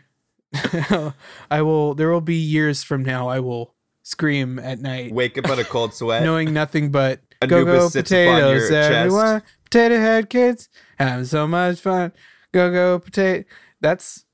[1.51, 1.95] I will.
[1.95, 3.29] There will be years from now.
[3.29, 6.23] I will scream at night, Wake up in a cold sweat.
[6.23, 8.91] knowing nothing but Anubis go go sits upon your potatoes, chest.
[8.93, 9.43] everyone.
[9.65, 10.69] Potato head kids
[10.99, 12.13] having so much fun.
[12.53, 13.49] Go go potato.
[13.81, 14.25] That's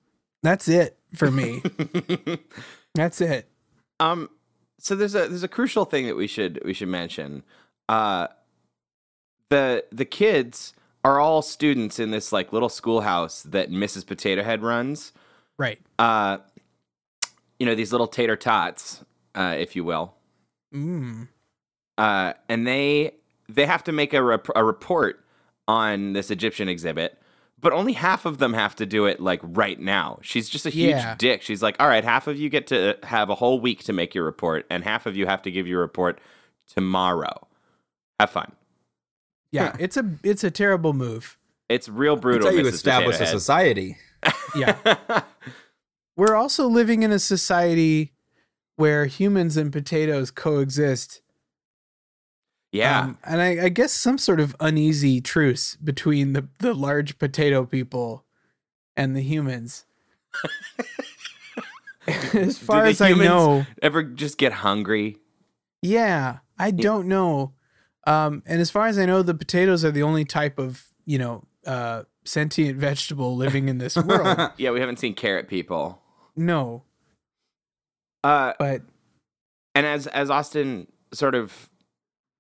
[0.43, 1.63] that's it for me.
[2.95, 3.49] that's it.
[4.01, 4.31] Um,
[4.79, 7.43] so there's a there's a crucial thing that we should we should mention.
[7.89, 8.29] Uh,
[9.51, 14.07] the the kids are all students in this like little schoolhouse that Mrs.
[14.07, 15.13] Potato Head runs.
[15.59, 15.79] Right.
[15.99, 16.39] Uh,
[17.59, 19.05] you know these little tater tots,
[19.35, 20.15] uh, if you will.
[20.75, 21.29] Mm.
[21.99, 23.13] Uh, and they
[23.49, 25.25] they have to make a rep- a report
[25.69, 27.19] on this Egyptian exhibit.
[27.59, 30.19] But only half of them have to do it like right now.
[30.23, 31.15] She's just a huge Yeah.
[31.17, 31.41] dick.
[31.43, 34.15] She's like, "All right, half of you get to have a whole week to make
[34.15, 36.21] your report, and half of you have to give your report
[36.75, 37.47] tomorrow.
[38.21, 38.53] Have fun."
[39.53, 41.39] Yeah, it's a it's a terrible move.
[41.69, 42.49] It's real That's brutal.
[42.51, 42.73] how you Mrs.
[42.75, 43.97] establish a society.
[44.55, 44.77] Yeah.
[46.17, 48.13] We're also living in a society
[48.77, 51.21] where humans and potatoes coexist.
[52.77, 57.19] Yeah, Um, and I, I guess some sort of uneasy truce between the, the large
[57.19, 58.25] potato people
[58.97, 59.85] and the humans.
[62.35, 65.19] as far as I know, ever just get hungry?
[65.83, 67.53] yeah, I don't know.
[68.07, 71.19] Um, and as far as I know, the potatoes are the only type of, you
[71.19, 74.51] know, uh, sentient vegetable living in this world.
[74.57, 76.01] Yeah, we haven't seen carrot people.
[76.37, 76.85] no,
[78.23, 78.83] Uh, but
[79.75, 81.69] and as as Austin sort of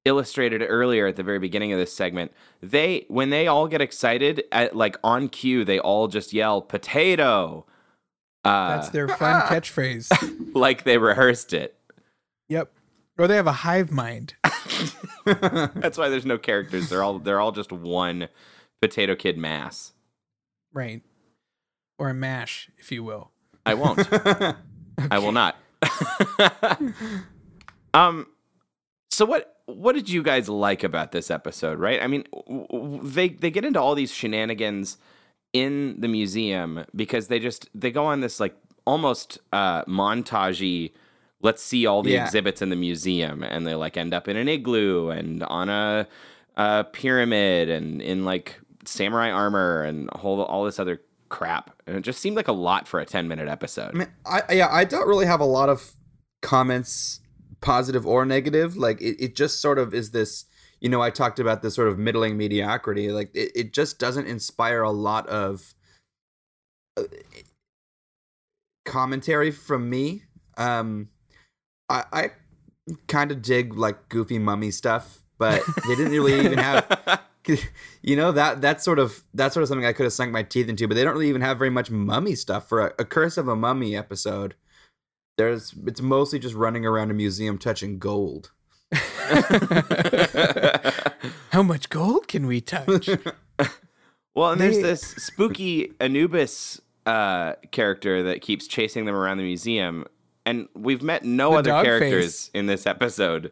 [0.06, 2.32] illustrated earlier at the very beginning of this segment,
[2.62, 7.66] they when they all get excited at like on cue, they all just yell potato.
[8.44, 10.08] Uh, that's their fun catchphrase.
[10.54, 11.76] like they rehearsed it.
[12.48, 12.72] Yep.
[13.18, 14.34] Or they have a hive mind.
[15.24, 16.90] That's why there's no characters.
[16.90, 18.28] They're all they're all just one
[18.80, 19.92] potato kid mass.
[20.72, 21.02] Right.
[21.98, 23.32] Or a mash, if you will.
[23.64, 24.06] I won't.
[25.10, 25.56] I will not.
[27.94, 28.26] um
[29.10, 32.00] so what what did you guys like about this episode, right?
[32.02, 34.96] I mean, w- w- they they get into all these shenanigans
[35.52, 38.54] in the museum because they just they go on this like
[38.84, 40.92] almost uh montagey
[41.40, 42.24] let's see all the Yeah.
[42.24, 46.06] exhibits in the museum and they like end up in an igloo and on a,
[46.56, 52.02] a pyramid and in like samurai armor and whole all this other crap and it
[52.02, 54.84] just seemed like a lot for a 10 minute episode I mean, I yeah, I
[54.84, 55.94] don't really have a lot of
[56.42, 57.20] comments,
[57.60, 58.76] positive or negative.
[58.76, 60.44] Like it, it just sort of is this.
[60.80, 63.10] You know, I talked about this sort of middling mediocrity.
[63.10, 65.74] Like it, it just doesn't inspire a lot of
[66.96, 67.04] uh,
[68.84, 70.24] commentary from me.
[70.58, 71.08] Um,
[71.88, 72.30] I, I
[73.08, 77.20] kind of dig like goofy mummy stuff, but they didn't really even have.
[78.02, 80.44] You know that that's sort of that's sort of something I could have sunk my
[80.44, 83.04] teeth into, but they don't really even have very much mummy stuff for a, a
[83.04, 84.54] Curse of a Mummy episode.
[85.36, 88.52] There's it's mostly just running around a museum touching gold.
[91.50, 93.08] How much gold can we touch?
[94.34, 100.04] Well, and there's this spooky Anubis uh, character that keeps chasing them around the museum,
[100.44, 102.50] and we've met no The other characters face.
[102.52, 103.50] in this episode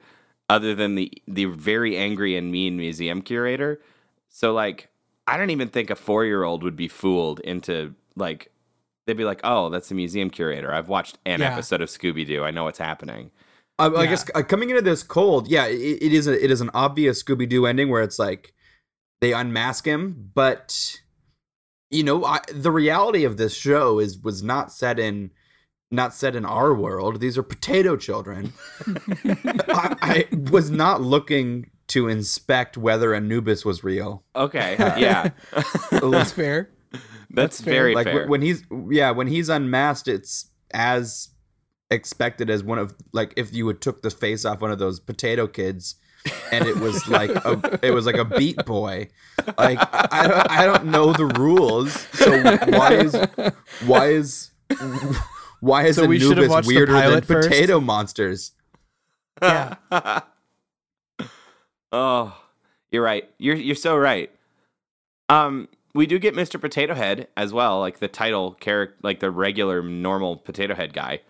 [0.50, 3.80] other than the the very angry and mean museum curator.
[4.28, 4.88] So, like,
[5.26, 8.50] I don't even think a four year old would be fooled into like
[9.06, 10.72] they'd be like, "Oh, that's the museum curator.
[10.72, 11.52] I've watched an Yeah.
[11.52, 12.44] episode of Scooby Doo.
[12.44, 13.30] I know what's happening."
[13.78, 16.60] I, I guess uh, coming into this cold, yeah, it, it is a, it is
[16.60, 18.54] an obvious Scooby Doo ending where it's like
[19.20, 20.96] they unmask him, but
[21.90, 25.30] you know I, the reality of this show is was not set in
[25.90, 27.20] not set in our world.
[27.20, 28.52] These are potato children.
[29.68, 29.96] I,
[30.30, 34.24] I was not looking to inspect whether Anubis was real.
[34.34, 35.30] Okay, yeah,
[35.90, 36.70] That's fair.
[37.34, 37.74] That's, fair.
[37.74, 38.26] very like fair.
[38.26, 41.30] when he's yeah when he's unmasked it's as
[41.90, 44.98] expected as one of like if you would took the face off one of those
[45.00, 45.96] potato kids
[46.52, 49.08] and it was like a it was like a beat boy.
[49.58, 51.92] Like I don't I don't know the rules.
[52.12, 53.14] So why is
[53.84, 54.50] why is
[55.60, 57.48] why is So we should have Anubis watched the weirder than pilot first?
[57.48, 58.52] potato monsters?
[59.42, 59.74] Yeah.
[61.96, 62.36] Oh,
[62.90, 63.30] you're right.
[63.38, 64.28] You're you're so right.
[65.28, 66.60] Um, we do get Mr.
[66.60, 71.20] Potato Head as well, like the title character, like the regular normal Potato Head guy.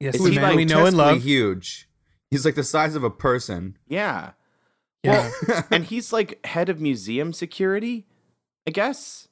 [0.00, 1.22] Yes, Is he, man like, we know and love.
[1.22, 1.88] huge.
[2.30, 3.76] He's like the size of a person.
[3.88, 4.30] Yeah.
[5.02, 5.30] Yeah.
[5.70, 8.06] and he's like head of museum security,
[8.66, 9.28] I guess.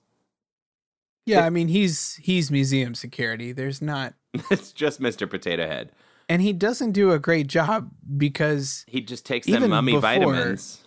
[1.27, 3.53] Yeah, I mean he's he's museum security.
[3.53, 4.15] There's not
[4.51, 5.29] it's just Mr.
[5.31, 5.93] Potato Head.
[6.29, 10.01] and he doesn't do a great job because He just takes Even them mummy before-
[10.03, 10.83] vitamins.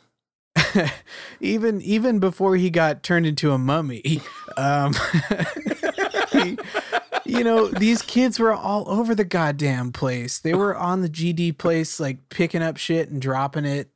[1.39, 4.21] even even before he got turned into a mummy,
[4.57, 4.93] um,
[6.31, 6.57] he-
[7.25, 10.39] you know, these kids were all over the goddamn place.
[10.39, 13.89] They were on the GD place, like picking up shit and dropping it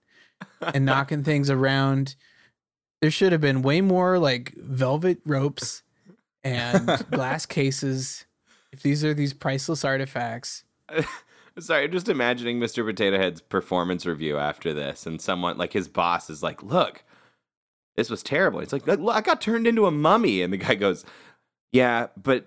[0.61, 2.15] and knocking things around.
[3.01, 5.83] There should have been way more like velvet ropes
[6.43, 8.25] and glass cases.
[8.71, 10.63] If these are these priceless artifacts,
[11.59, 12.85] Sorry, I'm just imagining Mr.
[12.85, 17.03] Potato Head's performance review after this, and someone like his boss is like, "Look,
[17.95, 20.75] this was terrible." It's like, "Look, I got turned into a mummy," and the guy
[20.75, 21.03] goes,
[21.71, 22.45] "Yeah, but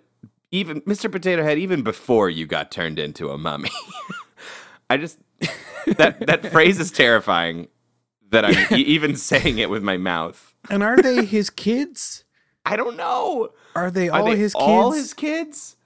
[0.53, 1.11] even Mr.
[1.11, 3.71] Potato Head, even before you got turned into a mummy,
[4.91, 5.19] I just
[5.97, 7.69] that that phrase is terrifying.
[8.31, 10.55] That I'm e- even saying it with my mouth.
[10.71, 12.25] and are they his kids?
[12.65, 13.49] I don't know.
[13.75, 14.63] Are they Are all they his kids?
[14.65, 15.77] all his kids?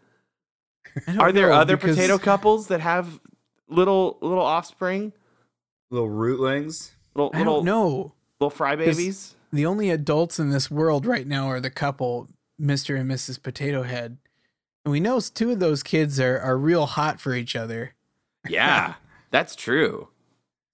[0.96, 3.20] I don't Are there know, other because- potato couples that have
[3.68, 5.12] little little offspring?
[5.90, 6.92] Little rootlings.
[7.14, 8.12] Little I little don't know.
[8.40, 9.34] little fry babies?
[9.52, 12.28] the only adults in this world right now are the couple,
[12.60, 12.98] Mr.
[12.98, 13.40] and Mrs.
[13.40, 14.18] Potato Head.
[14.84, 17.94] And we know two of those kids are, are real hot for each other.
[18.48, 18.94] Yeah,
[19.30, 20.08] that's true.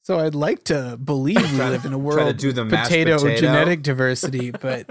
[0.03, 3.19] So I'd like to believe we live in a try to world do the potato,
[3.19, 3.41] potato.
[3.41, 4.87] genetic diversity, but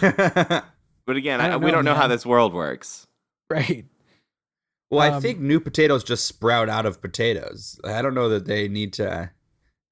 [1.04, 3.06] But again, I I don't we know, don't know how this world works.
[3.50, 3.84] right.
[4.92, 7.80] Well, I Um, think new potatoes just sprout out of potatoes.
[7.82, 9.30] I don't know that they need to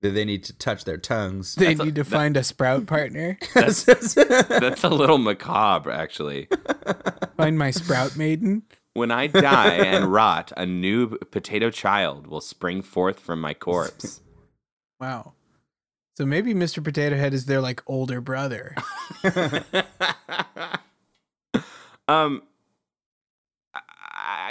[0.03, 1.55] that they need to touch their tongues.
[1.55, 3.39] They That's a- need to find a sprout partner.
[3.55, 6.49] That's a little macabre, actually.
[7.37, 8.63] Find my sprout maiden.
[8.95, 14.21] When I die and rot, a new potato child will spring forth from my corpse.
[15.01, 15.33] Wow.
[16.19, 16.83] So maybe Mr.
[16.85, 18.75] Potato Head is their like older brother.
[19.25, 19.33] um,
[22.09, 22.41] I-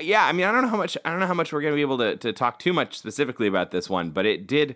[0.01, 1.75] yeah, I mean, I don't know how much I don't know how much we're gonna
[1.75, 4.75] be able to to talk too much specifically about this one, but it did.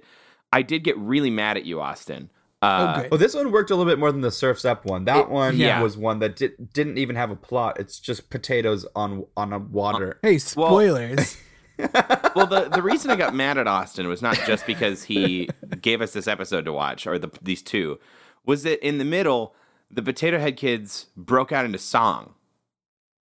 [0.51, 2.29] I did get really mad at you, Austin.
[2.61, 3.11] Uh, oh, good.
[3.11, 5.03] well, this one worked a little bit more than the Surfs Up one.
[5.05, 5.81] That It- one yeah.
[5.81, 7.77] was one that did, didn't even have a plot.
[7.79, 10.19] It's just potatoes on on a water.
[10.21, 11.37] Hey, spoilers.
[11.77, 15.49] well, the the reason I got mad at Austin was not just because he
[15.81, 17.99] gave us this episode to watch, or the these two,
[18.45, 19.55] was that in the middle,
[19.91, 22.35] the Potato Head kids broke out into song,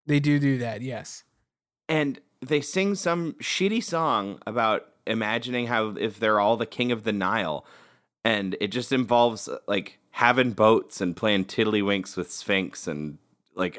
[0.07, 1.22] they do do that, yes.
[1.91, 7.05] And they sing some shitty song about imagining how if they're all the king of
[7.05, 7.66] the Nile,
[8.24, 13.18] and it just involves uh, like having boats and playing tiddlywinks with Sphinx, and
[13.55, 13.78] like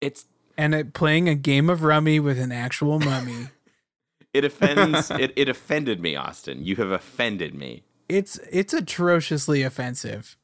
[0.00, 0.24] it's
[0.58, 3.48] And it, playing a game of rummy with an actual mummy.
[4.34, 6.64] it offends it, it offended me, Austin.
[6.64, 7.84] You have offended me.
[8.08, 10.36] it's it's atrociously offensive.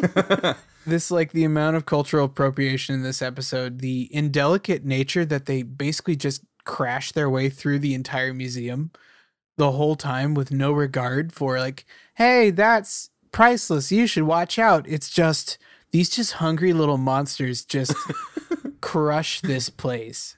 [0.86, 5.62] this like the amount of cultural appropriation in this episode, the indelicate nature that they
[5.62, 8.90] basically just crash their way through the entire museum
[9.56, 13.92] the whole time with no regard for like, hey, that's priceless.
[13.92, 14.86] You should watch out.
[14.88, 15.58] It's just
[15.92, 17.94] these just hungry little monsters just
[18.80, 20.36] crush this place.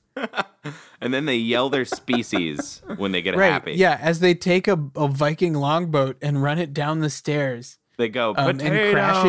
[1.01, 3.53] And then they yell their species when they get Right.
[3.53, 3.73] happy.
[3.73, 7.79] Yeah, as they take a, a Viking longboat and run it down the stairs.
[7.99, 9.27] They go um, and crash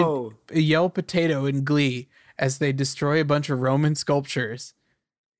[0.51, 2.07] it, yell potato in glee
[2.37, 4.73] as they destroy a bunch of Roman sculptures.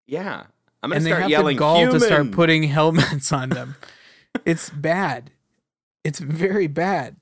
[0.06, 0.46] Yeah,
[0.82, 3.76] I'm gonna And they start have yelling the gall to start putting helmets on them.
[4.46, 5.32] it's bad.
[6.04, 7.18] It's very bad.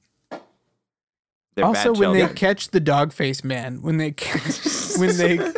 [1.55, 4.59] They're also, bad when they catch the dog face man, when they catch,
[4.97, 5.53] when they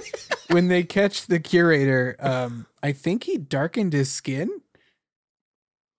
[0.50, 4.62] when they catch the curator, um, I think he darkened his skin.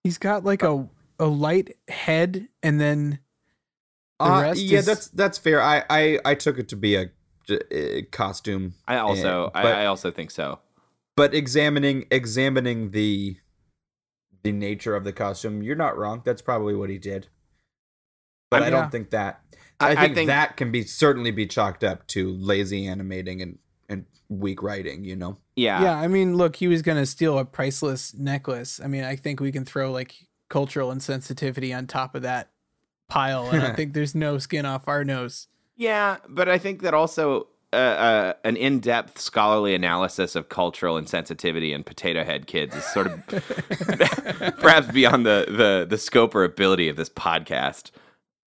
[0.04, 0.88] He's got like a
[1.18, 3.27] a light head, and then the
[4.20, 5.62] Uh, rest yeah, is- that's that's fair.
[5.62, 8.74] I, I I took it to be a costume.
[8.86, 10.58] I also, eh, I, but, I also think so.
[11.16, 13.36] but examining examining the
[14.42, 16.22] the nature of the costume, you're not wrong.
[16.24, 17.28] That's probably what he did.
[18.50, 19.40] But I I, don't think that.
[19.80, 23.40] I- I, I think, think- that can be certainly be chalked up to lazy animating
[23.42, 23.58] and
[23.88, 25.04] and weak writing.
[25.04, 25.38] You know.
[25.56, 28.80] Yeah, Yeah, I mean, look, he was gonna steal a priceless necklace.
[28.82, 30.14] I mean, I think we can throw like
[30.50, 32.50] cultural insensitivity on top of that
[33.08, 35.48] pile, and I think there's no skin off our nose.
[35.76, 41.74] Yeah, but I think that also uh, uh, an in-depth scholarly analysis of cultural insensitivity
[41.74, 43.26] in potato head kids is sort of
[44.58, 47.90] perhaps beyond the, the the scope or ability of this podcast,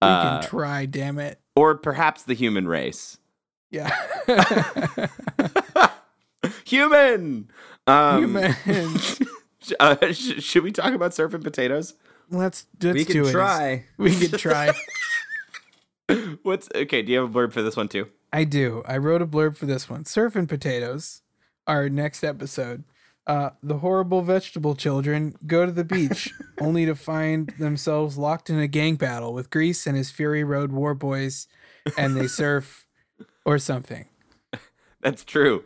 [0.01, 1.39] We Uh, can try, damn it.
[1.55, 3.18] or perhaps the human race.
[3.70, 3.95] Yeah.
[6.66, 7.49] Human.
[7.88, 9.22] Um, Humans.
[9.80, 11.93] uh, sh- should we talk about surfing potatoes?
[12.32, 13.32] Let's, let's we do can it.
[13.34, 13.86] try.
[13.97, 14.73] We can try.
[16.43, 17.01] What's okay?
[17.01, 18.07] Do you have a blurb for this one too?
[18.34, 18.84] I do.
[18.88, 20.05] I wrote a blurb for this one.
[20.05, 21.21] Surfing potatoes.
[21.67, 22.86] Our next episode.
[23.27, 28.57] Uh, the horrible vegetable children go to the beach only to find themselves locked in
[28.57, 31.47] a gang battle with Grease and his Fury Road war boys,
[31.97, 32.88] and they surf
[33.45, 34.05] or something.
[35.01, 35.63] That's true.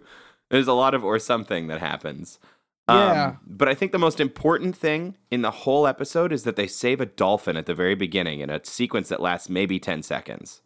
[0.49, 2.39] There's a lot of or something that happens.
[2.87, 3.35] Um, yeah.
[3.47, 7.01] but I think the most important thing in the whole episode is that they save
[7.01, 10.61] a dolphin at the very beginning in a sequence that lasts maybe 10 seconds.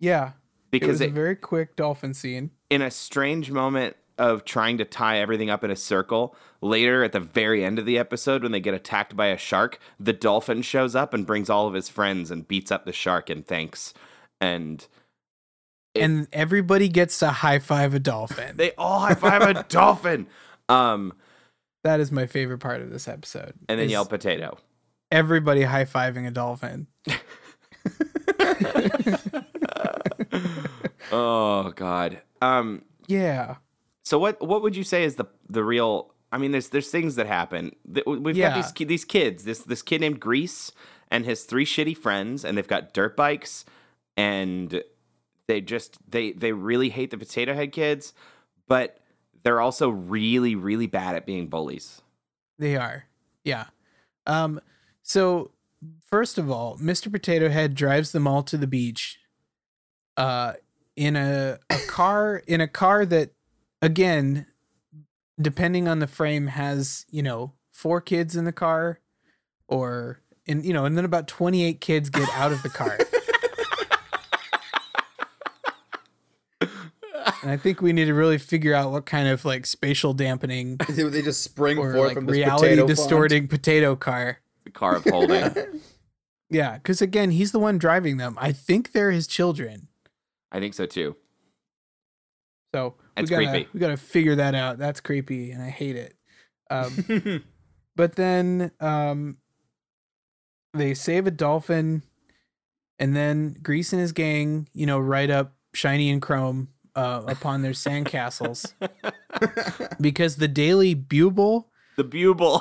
[0.00, 0.28] Yeah.
[0.28, 0.32] it
[0.70, 2.50] Because was a very quick dolphin scene.
[2.70, 7.12] in a strange moment of trying to tie everything up in a circle, later at
[7.12, 10.62] the very end of the episode, when they get attacked by a shark, the dolphin
[10.62, 13.92] shows up and brings all of his friends and beats up the shark and thanks.
[14.40, 14.86] And
[15.94, 18.56] It- and everybody gets to high five a dolphin.
[18.56, 20.26] they all high five a dolphin.
[20.68, 21.12] Um,
[21.84, 23.54] that is my favorite part of this episode.
[23.68, 24.58] and then yell potato.
[25.10, 26.86] everybody high fiving a dolphin.
[31.10, 32.20] Oh God.
[32.42, 32.82] Um.
[33.06, 33.56] Yeah.
[34.04, 36.12] So what what would you say is the the real?
[36.30, 37.72] I mean, there's there's things that happen.
[38.06, 38.50] We've Yeah.
[38.54, 39.44] got these these kids.
[39.44, 40.70] This this kid named Grease
[41.10, 43.64] and his three shitty friends, and they've got dirt bikes,
[44.18, 44.82] and
[45.46, 48.12] they just they they really hate the Potato Head kids,
[48.66, 48.98] but
[49.48, 52.02] they're also really really bad at being bullies.
[52.58, 53.06] They are.
[53.44, 53.68] Yeah.
[54.26, 54.60] Um
[55.02, 55.52] so
[56.04, 57.10] first of all, Mr.
[57.10, 59.18] Potato Head drives them all to the beach
[60.18, 60.52] uh
[60.96, 63.30] in a a car in a car that
[63.80, 64.44] again
[65.40, 69.00] depending on the frame has, you know, four kids in the car
[69.66, 72.98] or and you know, and then about 28 kids get out of the car.
[77.42, 80.76] and I think we need to really figure out what kind of like spatial dampening
[80.88, 82.88] they just spring or forth like from this reality potato font.
[82.88, 84.40] distorting potato car.
[84.64, 85.54] The car of holding.
[86.50, 88.36] Yeah, because again, he's the one driving them.
[88.40, 89.88] I think they're his children.
[90.50, 91.16] I think so too.
[92.74, 93.68] So That's we gotta creepy.
[93.72, 94.78] we gotta figure that out.
[94.78, 96.14] That's creepy, and I hate it.
[96.70, 97.44] Um,
[97.96, 99.38] but then um,
[100.74, 102.02] they save a dolphin,
[102.98, 106.68] and then Grease and his gang, you know, write up Shiny and Chrome
[106.98, 108.72] uh, upon their sandcastles
[110.00, 112.60] because the Daily Bugle The buble.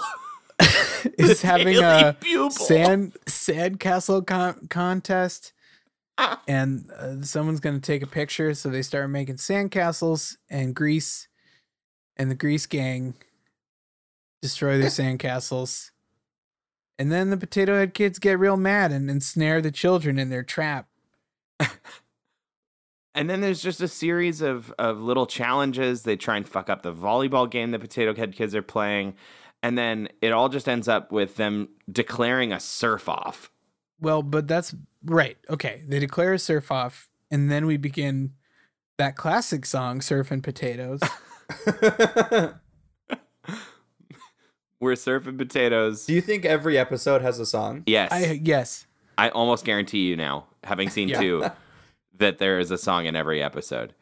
[1.17, 2.49] is having Daily a Bugle.
[2.51, 5.53] sand sandcastle con- contest
[6.47, 11.27] and uh, someone's gonna take a picture so they start making sandcastles and grease
[12.15, 13.13] and the grease gang
[14.41, 15.91] destroy their sandcastles
[16.99, 20.43] and then the potato head kids get real mad and ensnare the children in their
[20.43, 20.87] trap
[23.17, 26.03] And then there's just a series of, of little challenges.
[26.03, 29.15] They try and fuck up the volleyball game the Potato Head kids are playing.
[29.63, 33.51] And then it all just ends up with them declaring a surf off.
[33.99, 38.33] well but that's right okay they declare a surf off and then we begin
[38.97, 40.99] that classic song surfing potatoes
[44.79, 46.05] We're surfing potatoes.
[46.05, 47.83] Do you think every episode has a song?
[47.87, 48.11] Yes.
[48.11, 48.39] i
[49.17, 51.19] I, almost guarantee you now, having seen Yeah.
[51.19, 51.45] two,
[52.19, 53.93] that there is a song in every episode.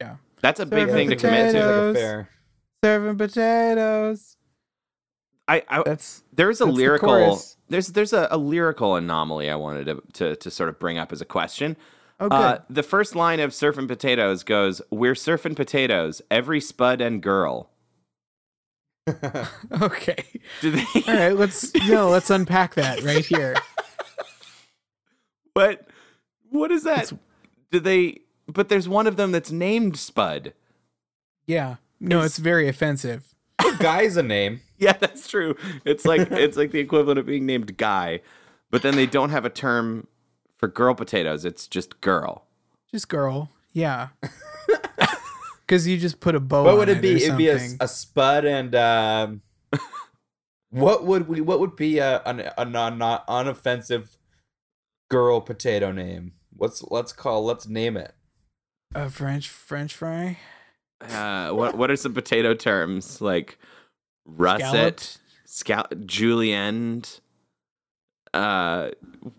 [0.00, 0.16] Yeah.
[0.42, 1.58] That's a big Surfing thing to commit to.
[1.66, 2.28] like a fair.
[2.84, 4.36] serving potatoes
[5.48, 7.56] I, I that's there's a That's lyrical chorus.
[7.68, 11.12] there's there's a, a lyrical anomaly I wanted to, to to sort of bring up
[11.12, 11.76] as a question.
[12.20, 17.22] oh Uh, the first line of Surfing Potatoes goes, We're surfing potatoes, every spud and
[17.22, 17.70] girl.
[19.80, 20.24] Okay.
[20.62, 21.36] They All right.
[21.36, 22.08] Let's no.
[22.08, 23.54] Let's unpack that right here.
[25.54, 25.86] But
[26.50, 27.10] what is that?
[27.70, 30.52] Do they but there's one of them that's named Spud.
[31.46, 31.76] Yeah.
[32.00, 33.34] No, it's very offensive.
[33.78, 34.60] Guy's a name.
[34.78, 35.56] Yeah, that's true.
[35.86, 38.20] It's like it's like the equivalent of being named Guy.
[38.70, 40.06] But then they don't have a term
[40.58, 41.46] for girl potatoes.
[41.46, 42.44] It's just girl.
[42.92, 43.48] Just girl.
[43.72, 44.08] Yeah.
[45.66, 46.62] Because you just put a bow.
[46.62, 47.24] What on would it be?
[47.24, 49.42] It'd be a, a spud and um,
[50.70, 51.40] what would we?
[51.40, 54.16] What would be a an, a non, not unoffensive
[55.10, 56.34] girl potato name?
[56.58, 57.44] Let's let's call.
[57.44, 58.14] Let's name it.
[58.94, 60.38] a French French fry.
[61.00, 63.58] Uh, what what are some potato terms like
[64.24, 65.90] russet, Scalloped.
[65.92, 67.02] scal- julienne,
[68.32, 68.90] uh,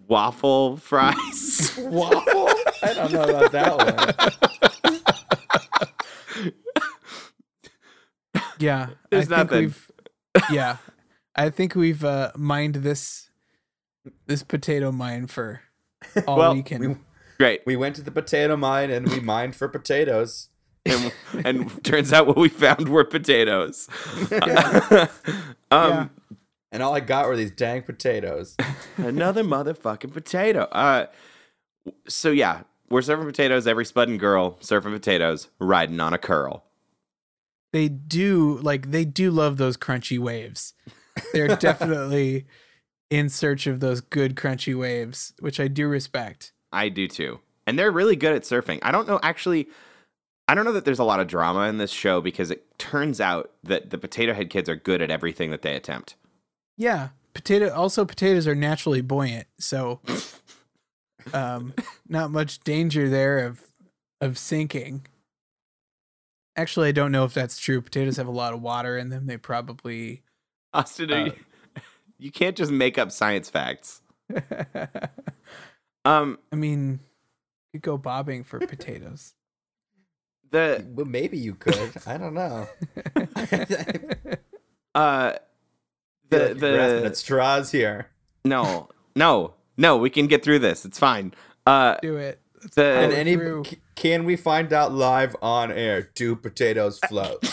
[0.08, 1.74] waffle fries.
[1.80, 2.50] Waffle?
[2.84, 5.04] I don't know about that one.
[8.60, 9.64] Yeah, There's I think nothing.
[9.66, 9.92] we've.
[10.52, 10.78] Yeah,
[11.36, 13.30] I think we've uh, mined this
[14.26, 15.62] this potato mine for
[16.28, 16.82] all Well, we can.
[16.82, 16.96] We,
[17.38, 17.62] Great.
[17.66, 20.50] we went to the potato mine and we mined for potatoes.
[20.86, 21.12] and,
[21.46, 23.88] and turns out what we found were potatoes.
[24.32, 25.10] um,
[25.72, 26.08] Yeah.
[26.72, 28.56] And all I got were these dang potatoes.
[28.98, 30.64] Another motherfucking potato.
[30.64, 31.06] Uh,
[32.08, 33.68] so yeah, we're serving potatoes.
[33.68, 36.66] Every spud and girl surfing potatoes, riding on a curl.
[37.72, 40.74] they do like they do love those crunchy waves.
[41.34, 42.46] They're definitely
[43.10, 46.52] in search of those good crunchy waves, which I do respect.
[46.72, 48.80] I do too, and they're really good at surfing.
[48.82, 49.68] I don't know actually.
[50.50, 53.20] I don't know that there's a lot of drama in this show because it turns
[53.20, 56.16] out that the Potato Head kids are good at everything that they attempt.
[56.78, 57.74] Yeah, potato.
[57.74, 60.00] Also, potatoes are naturally buoyant, so
[61.34, 61.74] um,
[62.08, 63.62] not much danger there of
[64.22, 65.06] of sinking.
[66.56, 67.82] Actually, I don't know if that's true.
[67.82, 69.28] Potatoes have a lot of water in them.
[69.28, 70.24] They probably.
[70.74, 71.34] Austin, Uh, you,
[72.18, 74.02] you can't just make up science facts.
[76.08, 77.00] Um, I mean,
[77.74, 79.34] you could go bobbing for potatoes.
[80.52, 81.92] the well, maybe you could.
[82.06, 82.68] I don't know.
[84.96, 85.34] uh,
[86.30, 88.08] the like the at straws here.
[88.46, 90.86] no no no we can get through this.
[90.86, 91.34] It's fine.
[91.66, 92.40] Uh, Do it.
[92.76, 93.64] The- And any through.
[93.66, 96.10] c- can we find out live on air?
[96.16, 97.44] Do potatoes float?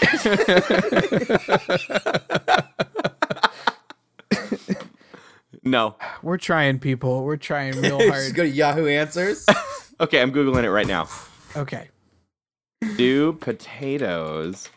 [5.64, 5.96] no.
[6.22, 7.24] We're trying, people.
[7.24, 8.34] We're trying real Just hard.
[8.34, 9.46] go to Yahoo Answers.
[10.00, 11.08] Okay, I'm googling it right now.
[11.56, 11.88] Okay.
[12.96, 14.68] Do potatoes?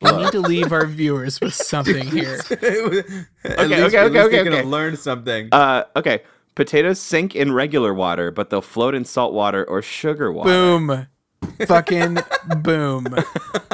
[0.00, 2.38] We need to leave our viewers with something here.
[2.50, 3.04] At Okay, least-
[3.44, 4.56] okay, at okay, they okay, could okay.
[4.58, 5.48] have learned something.
[5.50, 6.22] Uh, okay.
[6.54, 10.48] Potatoes sink in regular water, but they'll float in salt water or sugar water.
[10.50, 11.06] Boom.
[11.66, 12.18] Fucking
[12.62, 13.06] boom.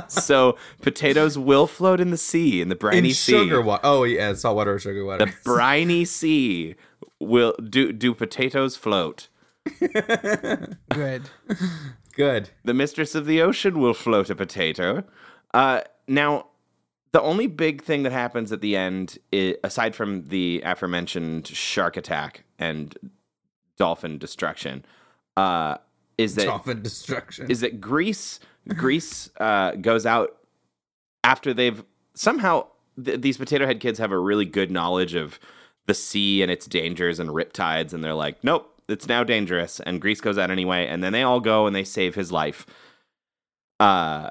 [0.08, 3.32] So potatoes will float in the sea, in the briny In sea.
[3.32, 3.80] sugar water.
[3.84, 5.26] Oh yeah, salt water or sugar water.
[5.26, 6.76] the briny sea
[7.20, 7.92] will do.
[7.92, 9.28] Do potatoes float?
[9.80, 11.30] Good.
[12.14, 12.50] Good.
[12.64, 15.04] The mistress of the ocean will float a potato.
[15.52, 16.46] Uh, now,
[17.12, 21.96] the only big thing that happens at the end, i aside from the aforementioned shark
[21.96, 22.96] attack and
[23.76, 24.84] dolphin destruction,
[25.36, 25.76] uh,
[26.18, 27.50] is that Dolphin destruction.
[27.50, 30.36] is that Grease Grease uh, goes out
[31.22, 32.66] after they've somehow
[33.02, 35.38] th- these potato head kids have a really good knowledge of
[35.86, 39.78] the sea and its dangers and riptides, and they're like, nope, it's now dangerous.
[39.80, 42.66] And Grease goes out anyway, and then they all go and they save his life
[43.78, 44.30] uh,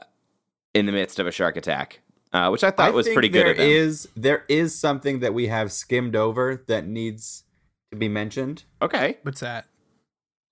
[0.73, 2.01] in the midst of a shark attack,
[2.33, 3.45] uh, which I thought was think pretty good.
[3.45, 3.69] There Of them.
[3.69, 7.43] is there is something that we have skimmed over that needs
[7.91, 8.63] to be mentioned.
[8.81, 9.67] okay, What's that?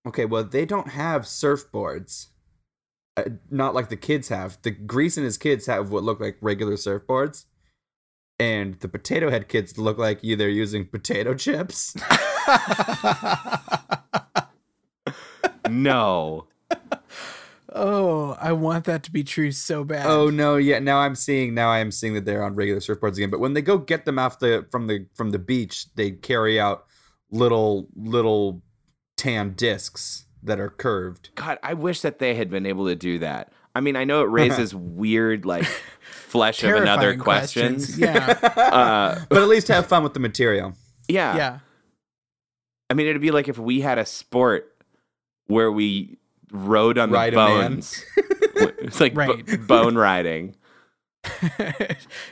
[0.07, 2.27] Okay, well they don't have surfboards.
[3.15, 4.57] Uh, not like the kids have.
[4.63, 7.45] The Grease and his kids have what look like regular surfboards.
[8.39, 11.95] And the potato head kids look like either using potato chips.
[15.69, 16.47] no,
[17.75, 20.05] Oh, I want that to be true so bad.
[20.05, 23.15] oh no, yeah, now I'm seeing now I am seeing that they're on regular surfboards
[23.17, 23.31] again.
[23.31, 26.59] But when they go get them off the from the from the beach, they carry
[26.59, 26.85] out
[27.31, 28.61] little little
[29.24, 31.30] tan discs that are curved.
[31.36, 33.53] God, I wish that they had been able to do that.
[33.76, 35.63] I mean, I know it raises weird like
[36.11, 37.97] flesh of another Terrifying questions.
[37.97, 38.38] Yeah.
[38.57, 40.74] Uh, But at least have fun with the material.
[41.07, 41.36] yeah.
[41.38, 41.59] yeah.
[42.89, 44.76] I mean, it'd be like if we had a sport
[45.47, 46.17] where we
[46.51, 48.03] rode on Ride the bones.
[48.17, 49.67] it's like bo- Right.
[49.67, 50.55] bone riding.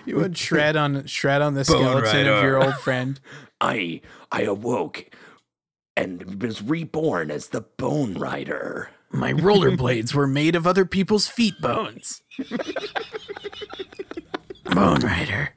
[0.05, 3.19] you would shred on shred on the Bone skeleton of your old friend.
[3.61, 5.15] I I awoke
[5.95, 8.89] and was reborn as the Bone Rider.
[9.11, 12.21] My rollerblades were made of other people's feet bones.
[14.65, 15.53] Bone Rider.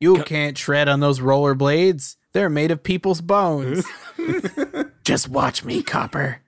[0.00, 2.16] You can't shred on those rollerblades.
[2.32, 3.84] They're made of people's bones.
[5.04, 6.42] Just watch me, Copper.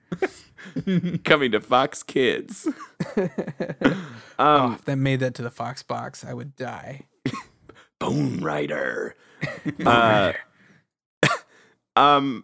[1.23, 2.67] Coming to Fox Kids.
[4.41, 7.01] Oh, um, if that made that to the Fox box, I would die.
[7.99, 9.17] Bone Rider.
[9.85, 10.31] uh,
[11.99, 12.43] um,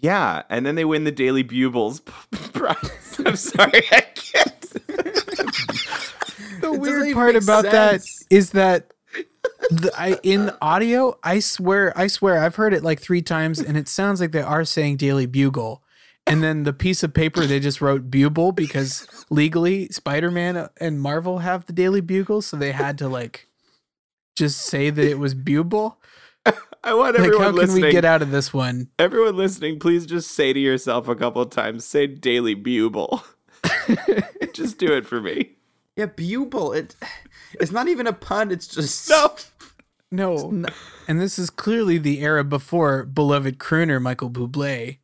[0.00, 2.00] yeah, and then they win the Daily Bugles
[2.52, 3.20] prize.
[3.24, 4.60] I'm sorry, I can't.
[6.60, 8.26] The doesn't weird part about that sense.
[8.28, 8.92] is that
[9.70, 13.76] the, I in audio, I swear, I swear, I've heard it like three times, and
[13.76, 15.82] it sounds like they are saying Daily Bugle,
[16.26, 21.00] and then the piece of paper they just wrote Bugle because legally Spider Man and
[21.00, 23.48] Marvel have the Daily Bugle, so they had to like
[24.36, 25.99] just say that it was Bugle.
[26.82, 28.88] I want Like, everyone how can we get out of this one?
[28.98, 33.22] Everyone listening, please just say to yourself a couple of times, say Daily Bugle.
[34.54, 35.56] just do it for me.
[35.96, 36.72] Yeah, bugle.
[36.72, 36.96] It
[37.60, 38.50] it's not even a pun.
[38.50, 39.10] It's just
[40.10, 40.50] No.
[40.50, 40.68] No.
[41.06, 44.98] And this is clearly the era before beloved crooner Michael Bublé.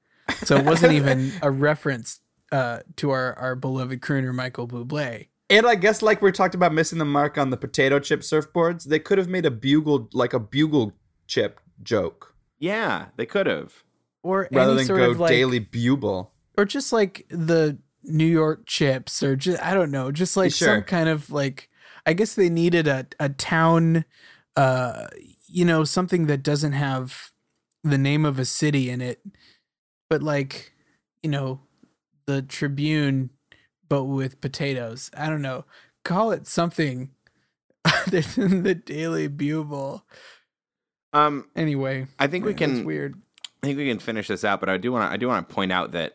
[0.44, 2.20] So it wasn't even a reference
[2.50, 5.28] uh, to our, our beloved crooner Michael Bublé.
[5.50, 8.84] And I guess like we talked about missing the mark on the potato chip surfboards,
[8.84, 10.94] they could have made a bugle like a bugle
[11.26, 13.82] chip joke Yeah, they could have.
[14.22, 16.32] Or rather any than sort go of like, daily bugle.
[16.56, 20.68] or just like the New York chips, or just I don't know, just like Sure.
[20.76, 21.68] some kind of like
[22.06, 24.04] I guess they needed a a town,
[24.56, 25.06] uh,
[25.46, 27.30] you know, something that doesn't have
[27.84, 29.20] the name of a city in it,
[30.10, 30.72] but like
[31.22, 31.60] you know,
[32.26, 33.30] the Tribune,
[33.88, 35.10] but with potatoes.
[35.16, 35.64] I don't know.
[36.04, 37.10] Call it something
[37.84, 40.04] other than the Daily Bugle.
[41.16, 42.84] Um, Anyway, I think we yeah, that's can.
[42.84, 43.14] weird.
[43.62, 45.12] I think we can finish this out, but I do want to.
[45.12, 46.14] I do want to point out that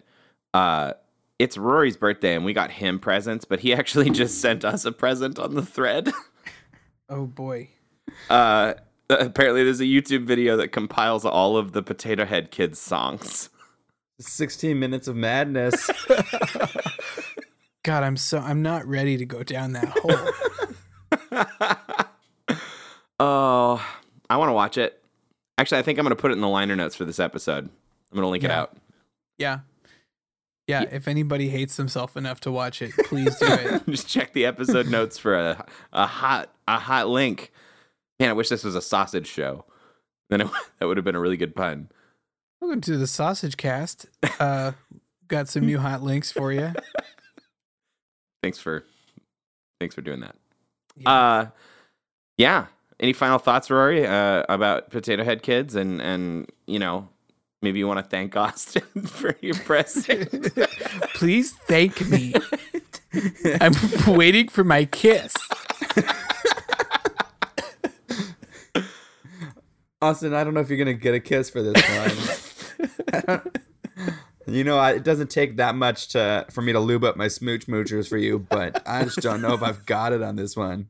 [0.54, 0.94] uh,
[1.40, 4.92] it's Rory's birthday, and we got him presents, but he actually just sent us a
[4.92, 6.12] present on the thread.
[7.14, 7.68] Oh boy.
[8.30, 8.76] Uh,
[9.10, 13.50] apparently, there's a YouTube video that compiles all of the Potato Head Kids songs.
[14.22, 15.90] 16 minutes of madness.
[17.84, 21.36] God, I'm so I'm not ready to go down that hole.
[23.20, 23.86] Oh,
[24.32, 25.04] I want to watch it.
[25.58, 27.66] Actually, I think I'm going to put it in the liner notes for this episode.
[27.66, 28.78] I'm going to link it out.
[29.38, 29.60] Yeah.
[30.68, 33.86] Yeah, if anybody hates themselves enough to watch it, please do it.
[33.90, 37.52] Just check the episode notes for a a hot a hot link.
[38.22, 39.66] Man, I wish this was a sausage show.
[40.30, 40.48] Then it,
[40.80, 41.90] that would have been a really good pun.
[42.62, 44.06] Welcome to the Sausage Cast.
[44.40, 44.72] Uh,
[45.28, 46.72] got some new hot links for you.
[48.42, 48.86] Thanks for
[49.82, 50.36] thanks for doing that.
[51.06, 51.48] Uh
[52.38, 52.68] yeah.
[53.02, 57.10] Any final thoughts, Rory, uh, about Potato Head Kids and and you know,
[57.64, 60.54] maybe you want to thank Austin for your present.
[61.16, 62.36] Please thank me.
[63.60, 63.74] I'm
[64.16, 65.34] waiting for my kiss.
[70.02, 71.84] Austin, I don't know if you're gonna get a kiss for this
[73.26, 73.42] one.
[74.46, 77.30] you know, I, it doesn't take that much to for me to lube up my
[77.30, 80.56] smooch moochers for you, but I just don't know if I've got it on this
[80.56, 80.90] one.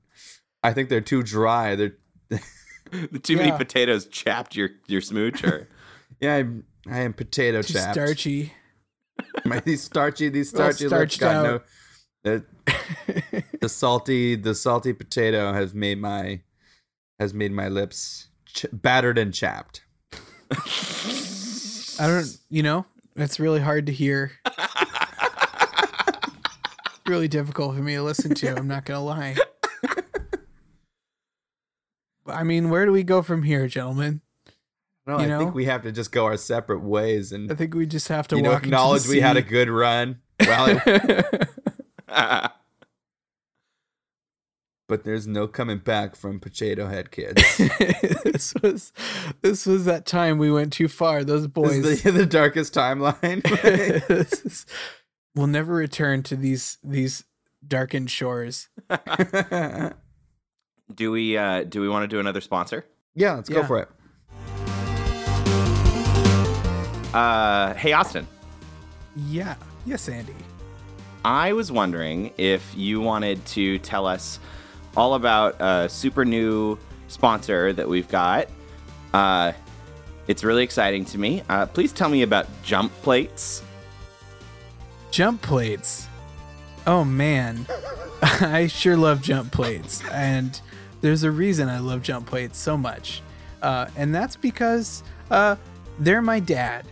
[0.63, 1.75] I think they're too dry.
[1.75, 1.95] They're
[2.31, 5.67] the too many potatoes chapped your your smoocher.
[6.19, 7.93] yeah, I'm, I am potato Too chapped.
[7.93, 8.53] starchy.
[9.45, 11.43] My, these starchy, these starchy lips starched got out.
[11.43, 11.61] no.
[12.23, 16.41] The, the salty, the salty potato has made my
[17.19, 19.83] has made my lips ch- battered and chapped.
[20.51, 24.31] I don't, you know, it's really hard to hear.
[27.07, 28.55] really difficult for me to listen to.
[28.55, 29.35] I'm not going to lie.
[32.27, 34.21] I mean, where do we go from here, gentlemen?
[35.07, 35.39] No, You I know?
[35.39, 38.27] think we have to just go our separate ways and I think we just have
[38.29, 40.19] to you know acknowledge we had a good run.
[40.39, 41.49] Well, it-
[44.87, 47.41] but there's no coming back from Potato Head Kids.
[48.23, 48.91] this was
[49.41, 51.23] this was that time we went too far.
[51.23, 52.03] Those boys.
[52.03, 53.41] the, the darkest timeline.
[54.09, 54.65] is,
[55.35, 57.23] we'll never return to these these
[57.65, 58.69] darkened shores.
[60.95, 62.85] Do we uh do we want to do another sponsor?
[63.15, 63.89] yeah, let's go for it.
[67.13, 68.27] Uh hey Austin.
[69.15, 69.55] Yeah.
[69.85, 70.35] Yes, Andy.
[71.25, 74.39] I was wondering if you wanted to tell us
[74.95, 76.77] all about a super new
[77.07, 78.47] sponsor that we've got.
[79.13, 79.51] Uh,
[80.27, 81.43] it's really exciting to me.
[81.49, 83.63] Uh, please tell me about Jump Plates.
[85.11, 86.07] Jump plates.
[86.87, 87.65] Oh man.
[88.21, 90.03] I sure love jump plates.
[90.09, 90.59] And
[91.01, 93.21] there's a reason I love jump plates so much.
[93.61, 95.55] Uh, and that's because uh,
[95.99, 96.85] they're my dad.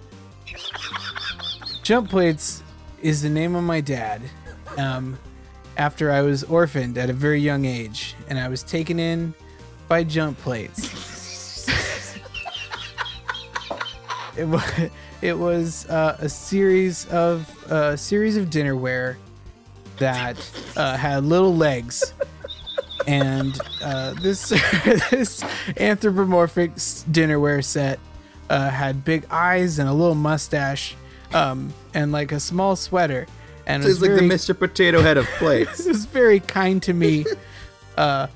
[1.84, 2.64] Jump plates
[3.01, 4.22] is the name of my dad.
[4.78, 5.18] Um,
[5.78, 9.34] after I was orphaned at a very young age, and I was taken in
[9.88, 11.68] by jump plates.
[14.38, 14.64] it was
[15.22, 19.16] it was uh, a series of a series of dinnerware
[19.97, 20.38] that
[20.76, 22.14] uh, had little legs,
[23.10, 24.49] and uh, this
[25.10, 25.43] this
[25.78, 27.99] anthropomorphic dinnerware set
[28.49, 30.95] uh, had big eyes and a little mustache,
[31.34, 33.26] um, and like a small sweater,
[33.66, 34.57] and it It's was like the Mr.
[34.57, 35.80] Potato Head of plates.
[35.80, 37.26] It was very kind to me.
[37.97, 38.28] Uh,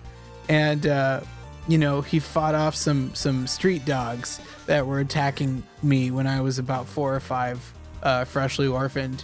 [0.50, 1.22] and uh,
[1.68, 6.42] you know, he fought off some some street dogs that were attacking me when I
[6.42, 9.24] was about four or five, uh, freshly orphaned.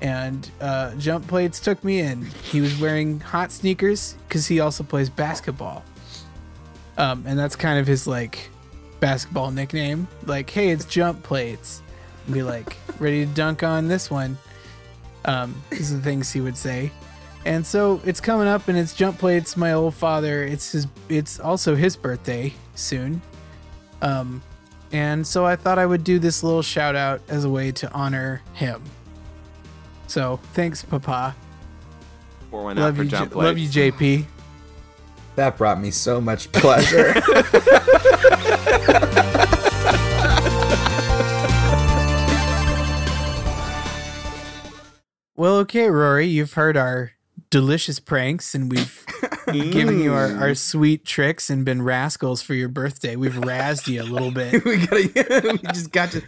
[0.00, 2.22] And uh, jump plates took me in.
[2.22, 5.84] He was wearing hot sneakers because he also plays basketball.
[6.98, 8.50] Um, and that's kind of his like
[9.00, 10.06] basketball nickname.
[10.24, 11.82] Like, hey, it's jump plates.
[12.26, 14.36] And be like, ready to dunk on this one.
[15.24, 16.92] Um, these are the things he would say.
[17.46, 20.42] And so it's coming up and it's jump plates, my old father.
[20.42, 23.22] It's his it's also his birthday soon.
[24.02, 24.42] Um
[24.90, 27.92] and so I thought I would do this little shout out as a way to
[27.92, 28.82] honor him.
[30.06, 31.34] So thanks, Papa.
[32.50, 34.24] Pour one out Love for you, J- love you, JP.
[35.36, 37.14] That brought me so much pleasure.
[45.38, 47.12] Well, okay, Rory, you've heard our
[47.50, 49.04] delicious pranks and we've
[49.52, 50.56] given you our, our mm.
[50.56, 53.16] sweet tricks and been rascals for your birthday.
[53.16, 54.64] We've razzed you a little bit.
[54.64, 55.50] we gotta.
[55.52, 56.22] We just got to.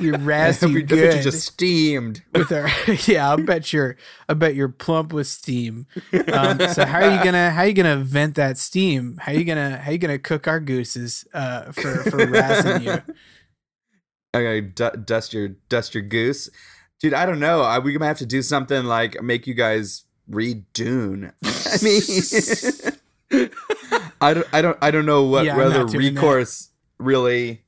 [0.00, 2.22] We razzed we you got you just steamed.
[2.32, 2.68] with our
[3.06, 3.32] yeah.
[3.32, 3.96] I bet you're
[4.28, 5.86] I bet you're plump with steam.
[6.32, 9.18] Um, so how are you gonna how are you gonna vent that steam?
[9.20, 12.82] How are you gonna how are you gonna cook our gooses uh, for for razzing
[12.84, 13.14] you?
[14.36, 16.50] Okay, du- dust your dust your goose,
[17.00, 17.14] dude.
[17.14, 17.62] I don't know.
[17.62, 21.32] I, we might have to do something like make you guys read Dune.
[21.42, 23.50] I mean,
[24.20, 27.62] I don't, I don't, I don't know what Yeah, whether recourse really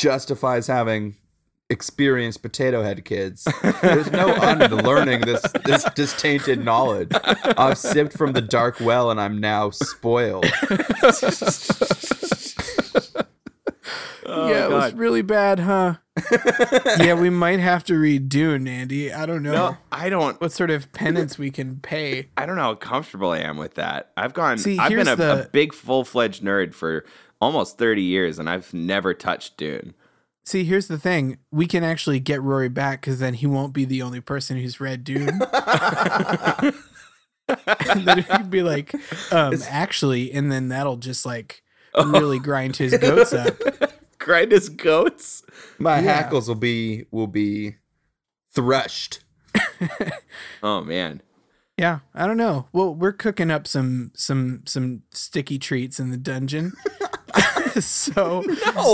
[0.00, 1.14] justifies having
[1.68, 3.46] experienced potato head kids.
[3.82, 7.10] There's no unlearning this this this tainted knowledge.
[7.22, 10.44] I've sipped from the dark well, and I'm now spoiled.
[14.26, 15.94] yeah, it was really bad, huh?
[16.98, 19.12] yeah, we might have to read Dune, Andy.
[19.12, 19.52] I don't know.
[19.52, 20.40] No, I don't.
[20.40, 22.28] what sort of penance we can pay.
[22.36, 24.10] I don't know how comfortable I am with that.
[24.16, 24.58] I've gone.
[24.58, 27.04] See, I've been a, the- a big full fledged nerd for
[27.40, 29.94] almost thirty years, and I've never touched Dune.
[30.44, 33.84] See, here's the thing: we can actually get Rory back because then he won't be
[33.84, 35.40] the only person who's read Dune.
[37.48, 38.94] and then he'd be like,
[39.32, 41.62] um, "Actually," and then that'll just like
[41.96, 43.56] really grind his goats up.
[44.20, 45.42] Grind his goats.
[45.78, 46.02] My Yeah.
[46.12, 47.76] hackles will be will be
[48.54, 49.20] thrushed.
[50.62, 51.22] Oh man.
[51.78, 52.68] Yeah, I don't know.
[52.74, 56.74] Well, we're cooking up some some some sticky treats in the dungeon,
[57.80, 58.42] so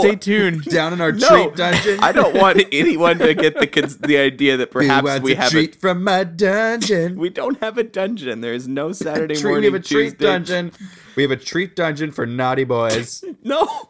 [0.01, 0.65] stay tuned.
[0.65, 2.01] Down in our No, treat dungeon.
[2.03, 5.33] I don't want anyone to get the cons- the idea that Who perhaps wants we
[5.33, 7.17] a have treat a, treat from my dungeon.
[7.19, 8.41] we don't have a dungeon.
[8.41, 9.61] There is no Saturday Treat- morning.
[9.61, 10.73] we have a treat dungeon.
[11.17, 13.25] We have a treat dungeon for naughty boys.
[13.43, 13.89] No.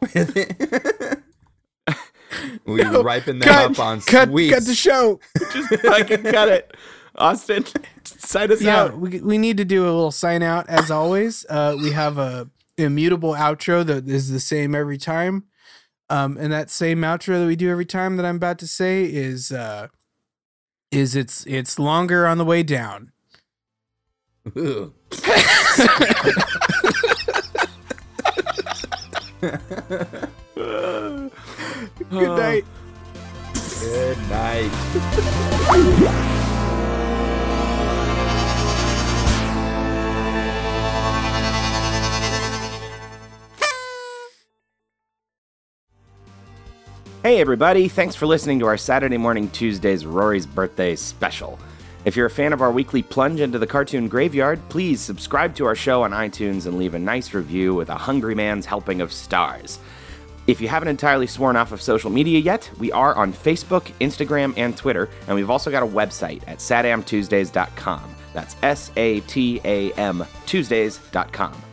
[2.67, 4.55] We ripen them Cut, up on cut, sweets.
[4.55, 5.21] cut the show.
[5.53, 6.77] Just fucking cut it.
[7.15, 7.65] Austin,
[8.05, 8.99] sign us yeah, out.
[8.99, 11.47] we, we need to do a little sign out as always.
[11.49, 15.45] Uh, we have a immutable outro that is the same every time.
[16.09, 19.05] Um, and that same outro that we do every time that I'm about to say
[19.05, 19.89] is uh,
[20.93, 23.13] is it's it's longer on the way down.
[24.55, 24.93] Good
[32.11, 32.65] night.
[33.81, 36.33] Good night.
[47.27, 47.89] Hey, everybody.
[47.89, 51.59] Thanks for listening to our Saturday Morning Tuesdays Rory's Birthday special.
[52.05, 55.67] If you're a fan of our weekly plunge into the cartoon graveyard, please subscribe to
[55.67, 59.13] our show on iTunes and leave a nice review with a hungry man's helping of
[59.13, 59.81] stars.
[60.47, 64.55] If you haven't entirely sworn off of social media yet, we are on Facebook, Instagram,
[64.57, 68.15] and Twitter, and we've also got a website at satamtuesdays.com.
[68.35, 71.66] That's S A T A M Tuesdays.com.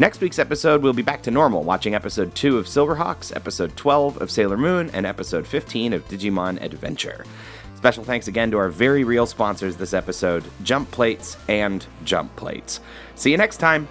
[0.00, 4.22] Next week's episode, we'll be back to normal, watching episode 2 of Silverhawks, episode 12
[4.22, 7.24] of Sailor Moon, and episode 15 of Digimon Adventure.
[7.74, 12.78] Special thanks again to our very real sponsors this episode, Jump Plates and Jump Plates.
[13.16, 13.88] See you next time.